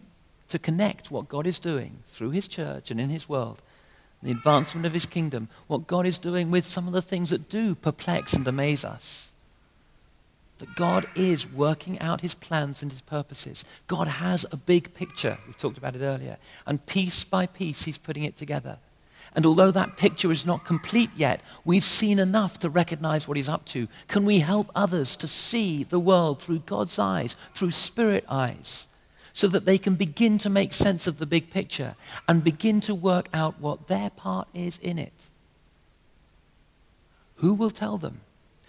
to 0.48 0.58
connect 0.58 1.10
what 1.10 1.28
God 1.28 1.46
is 1.46 1.58
doing 1.58 1.98
through 2.06 2.30
His 2.30 2.48
church 2.48 2.90
and 2.90 2.98
in 2.98 3.10
His 3.10 3.28
world, 3.28 3.60
the 4.22 4.30
advancement 4.30 4.86
of 4.86 4.94
His 4.94 5.04
kingdom, 5.04 5.50
what 5.66 5.86
God 5.86 6.06
is 6.06 6.18
doing 6.18 6.50
with 6.50 6.64
some 6.64 6.86
of 6.86 6.94
the 6.94 7.02
things 7.02 7.28
that 7.28 7.50
do 7.50 7.74
perplex 7.74 8.32
and 8.32 8.48
amaze 8.48 8.82
us 8.82 9.28
that 10.58 10.74
God 10.74 11.06
is 11.14 11.50
working 11.50 11.98
out 12.00 12.20
his 12.20 12.34
plans 12.34 12.82
and 12.82 12.90
his 12.90 13.00
purposes. 13.00 13.64
God 13.86 14.08
has 14.08 14.44
a 14.50 14.56
big 14.56 14.94
picture. 14.94 15.38
We've 15.46 15.56
talked 15.56 15.78
about 15.78 15.94
it 15.96 16.02
earlier. 16.02 16.36
And 16.66 16.84
piece 16.86 17.24
by 17.24 17.46
piece, 17.46 17.84
he's 17.84 17.98
putting 17.98 18.24
it 18.24 18.36
together. 18.36 18.78
And 19.34 19.46
although 19.46 19.70
that 19.70 19.96
picture 19.96 20.32
is 20.32 20.46
not 20.46 20.64
complete 20.64 21.10
yet, 21.16 21.40
we've 21.64 21.84
seen 21.84 22.18
enough 22.18 22.58
to 22.60 22.70
recognize 22.70 23.28
what 23.28 23.36
he's 23.36 23.48
up 23.48 23.64
to. 23.66 23.86
Can 24.08 24.24
we 24.24 24.40
help 24.40 24.70
others 24.74 25.16
to 25.16 25.28
see 25.28 25.84
the 25.84 26.00
world 26.00 26.40
through 26.40 26.60
God's 26.60 26.98
eyes, 26.98 27.36
through 27.54 27.72
spirit 27.72 28.24
eyes, 28.28 28.86
so 29.32 29.46
that 29.48 29.64
they 29.64 29.78
can 29.78 29.94
begin 29.94 30.38
to 30.38 30.50
make 30.50 30.72
sense 30.72 31.06
of 31.06 31.18
the 31.18 31.26
big 31.26 31.50
picture 31.50 31.94
and 32.26 32.42
begin 32.42 32.80
to 32.80 32.94
work 32.94 33.28
out 33.32 33.60
what 33.60 33.86
their 33.86 34.10
part 34.10 34.48
is 34.54 34.78
in 34.78 34.98
it? 34.98 35.12
Who 37.36 37.54
will 37.54 37.70
tell 37.70 37.98
them? 37.98 38.22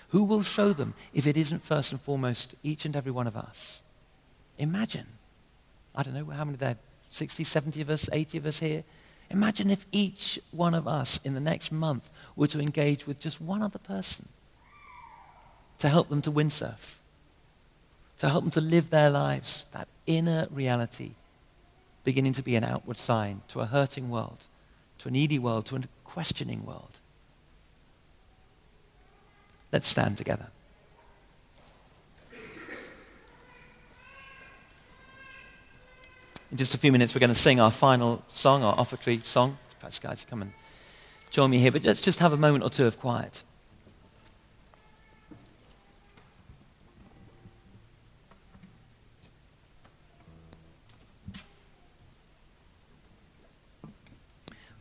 Who 0.10 0.24
will 0.24 0.44
show 0.44 0.74
them 0.74 0.94
if 1.14 1.28
it 1.28 1.38
isn't 1.38 1.62
first 1.62 1.92
and 1.92 2.02
foremost 2.02 2.56
each 2.64 2.86
and 2.86 2.96
every 2.96 3.12
one 3.12 3.28
of 3.28 3.38
us? 3.38 3.82
Imagine. 4.58 5.06
I 5.96 6.04
don't 6.04 6.14
know 6.14 6.26
how 6.26 6.46
many 6.46 6.58
there 6.58 6.78
60, 7.10 7.44
70 7.44 7.82
of 7.82 7.90
us, 7.90 8.10
80 8.12 8.38
of 8.38 8.46
us 8.46 8.60
here. 8.60 8.84
Imagine 9.30 9.70
if 9.70 9.86
each 9.92 10.40
one 10.52 10.74
of 10.74 10.88
us 10.88 11.20
in 11.24 11.34
the 11.34 11.40
next 11.40 11.72
month 11.72 12.10
were 12.36 12.48
to 12.48 12.60
engage 12.60 13.06
with 13.06 13.20
just 13.20 13.40
one 13.42 13.62
other 13.62 13.80
person 13.80 14.28
to 15.80 15.90
help 15.90 16.10
them 16.10 16.22
to 16.22 16.32
windsurf, 16.32 16.96
to 18.18 18.30
help 18.30 18.44
them 18.44 18.52
to 18.52 18.62
live 18.62 18.90
their 18.90 19.10
lives, 19.10 19.66
that 19.72 19.88
inner 20.08 20.48
reality 20.52 21.12
beginning 22.04 22.34
to 22.34 22.44
be 22.44 22.56
an 22.56 22.64
outward 22.64 22.98
sign 22.98 23.42
to 23.48 23.60
a 23.60 23.66
hurting 23.66 24.10
world, 24.10 24.46
to 24.98 25.10
a 25.10 25.12
needy 25.12 25.38
world, 25.38 25.66
to 25.68 25.76
a 25.76 25.82
questioning 26.04 26.66
world. 26.66 27.00
Let's 29.72 29.88
stand 29.88 30.18
together. 30.18 30.48
In 36.52 36.58
just 36.58 36.74
a 36.74 36.80
few 36.80 36.92
minutes, 36.92 37.14
we're 37.14 37.20
going 37.20 37.30
to 37.30 37.36
sing 37.36 37.60
our 37.60 37.70
final 37.70 38.24
song, 38.28 38.64
our 38.64 38.76
offertory 38.76 39.24
song. 39.24 39.60
Perhaps 39.80 40.00
guys 40.00 40.26
come 40.28 40.42
and 40.42 40.52
join 41.30 41.52
me 41.52 41.60
here, 41.60 41.72
but 41.72 41.84
let's 41.84 42.02
just 42.02 42.20
have 42.20 42.34
a 42.34 42.38
moment 42.38 42.64
or 42.64 42.72
two 42.72 42.88
of 42.88 43.00
quiet. 43.00 43.44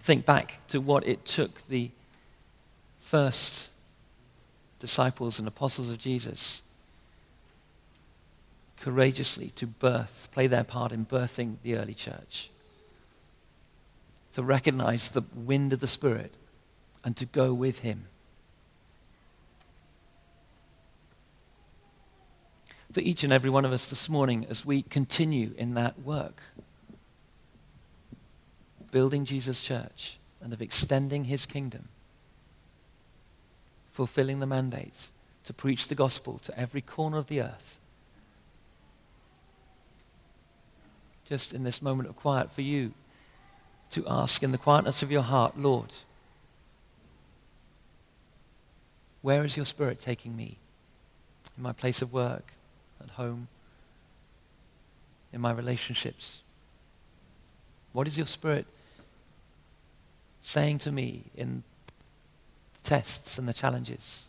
Think 0.01 0.25
back 0.25 0.67
to 0.69 0.81
what 0.81 1.07
it 1.07 1.27
took 1.27 1.67
the 1.67 1.91
first 2.99 3.69
disciples 4.79 5.39
and 5.39 5.49
apostles 5.49 5.91
of 5.91 5.99
Jesus 5.99 6.63
courageously 8.81 9.51
to 9.57 9.67
birth, 9.67 10.29
play 10.33 10.47
their 10.47 10.65
part 10.65 10.93
in 10.93 11.05
birthing 11.05 11.57
the 11.63 11.77
early 11.77 11.95
church. 11.95 12.51
To 14.35 14.43
recognize 14.43 15.11
the 15.11 15.23
wind 15.35 15.73
of 15.73 15.81
the 15.81 15.87
Spirit 15.89 16.33
and 17.05 17.17
to 17.17 17.25
go 17.25 17.53
with 17.53 17.81
Him. 17.81 18.07
for 22.93 23.01
each 23.01 23.23
and 23.23 23.33
every 23.33 23.51
one 23.51 23.65
of 23.65 23.73
us 23.73 23.91
this 23.91 24.09
morning 24.09 24.47
as 24.49 24.65
we 24.65 24.83
continue 24.83 25.55
in 25.59 25.75
that 25.75 26.01
work, 26.01 26.41
building 28.91 29.25
Jesus' 29.25 29.61
church 29.61 30.19
and 30.41 30.53
of 30.53 30.63
extending 30.63 31.25
his 31.25 31.45
kingdom, 31.45 31.89
fulfilling 33.99 34.39
the 34.39 34.47
mandate 34.47 35.09
to 35.43 35.53
preach 35.53 35.89
the 35.89 35.95
gospel 35.97 36.39
to 36.39 36.57
every 36.57 36.81
corner 36.81 37.19
of 37.19 37.27
the 37.27 37.43
earth. 37.43 37.81
Just 41.29 41.53
in 41.53 41.65
this 41.65 41.83
moment 41.83 42.09
of 42.09 42.15
quiet 42.15 42.49
for 42.53 42.63
you 42.63 42.93
to 43.91 44.05
ask 44.07 44.45
in 44.45 44.53
the 44.53 44.57
quietness 44.57 45.03
of 45.03 45.11
your 45.11 45.23
heart, 45.23 45.59
Lord, 45.59 45.93
where 49.21 49.45
is 49.45 49.57
your 49.57 49.67
spirit 49.67 49.99
taking 49.99 50.37
me? 50.37 50.59
In 51.57 51.65
my 51.65 51.73
place 51.73 52.01
of 52.01 52.13
work, 52.13 52.53
at 53.03 53.11
home, 53.11 53.49
in 55.33 55.41
my 55.41 55.51
relationships? 55.51 56.41
What 57.93 58.07
is 58.07 58.17
your 58.17 58.27
spirit 58.27 58.67
saying 60.41 60.79
to 60.79 60.93
me 60.93 61.25
in 61.35 61.65
tests 62.89 63.37
and 63.37 63.47
the 63.47 63.53
challenges? 63.53 64.25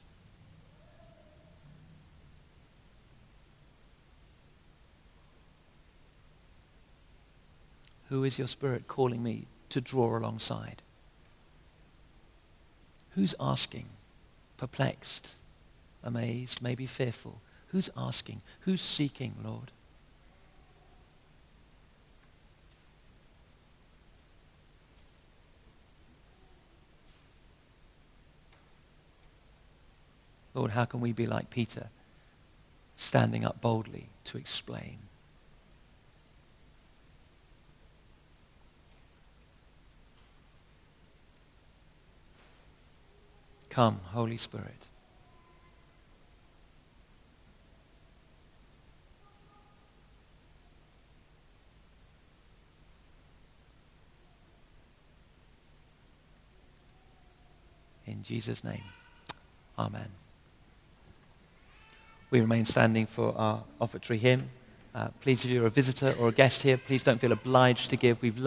Who 8.09 8.25
is 8.25 8.37
your 8.37 8.49
spirit 8.49 8.85
calling 8.85 9.23
me 9.23 9.45
to 9.69 9.79
draw 9.79 10.17
alongside? 10.17 10.81
Who's 13.11 13.33
asking, 13.39 13.85
perplexed, 14.57 15.35
amazed, 16.03 16.61
maybe 16.61 16.85
fearful? 16.85 17.39
Who's 17.67 17.89
asking? 17.95 18.41
Who's 18.61 18.81
seeking, 18.81 19.35
Lord? 19.41 19.71
Lord, 30.59 30.71
how 30.71 30.83
can 30.83 30.99
we 30.99 31.13
be 31.13 31.25
like 31.25 31.49
Peter, 31.49 31.87
standing 32.97 33.45
up 33.45 33.61
boldly 33.61 34.09
to 34.25 34.37
explain? 34.37 34.97
Come, 43.69 44.01
Holy 44.11 44.35
Spirit. 44.35 44.87
In 58.05 58.23
Jesus' 58.23 58.61
name, 58.61 58.83
Amen. 59.77 60.18
We 62.31 62.41
remain 62.41 62.65
standing 62.65 63.07
for 63.07 63.35
our 63.37 63.63
offertory 63.81 64.19
hymn. 64.19 64.49
Uh, 64.93 65.07
please, 65.21 65.43
if 65.45 65.51
you're 65.51 65.65
a 65.65 65.71
visitor 65.71 66.13
or 66.19 66.29
a 66.29 66.31
guest 66.31 66.61
here, 66.61 66.77
please 66.77 67.03
don't 67.03 67.19
feel 67.19 67.31
obliged 67.31 67.89
to 67.89 67.95
give. 67.95 68.21
We've 68.21 68.37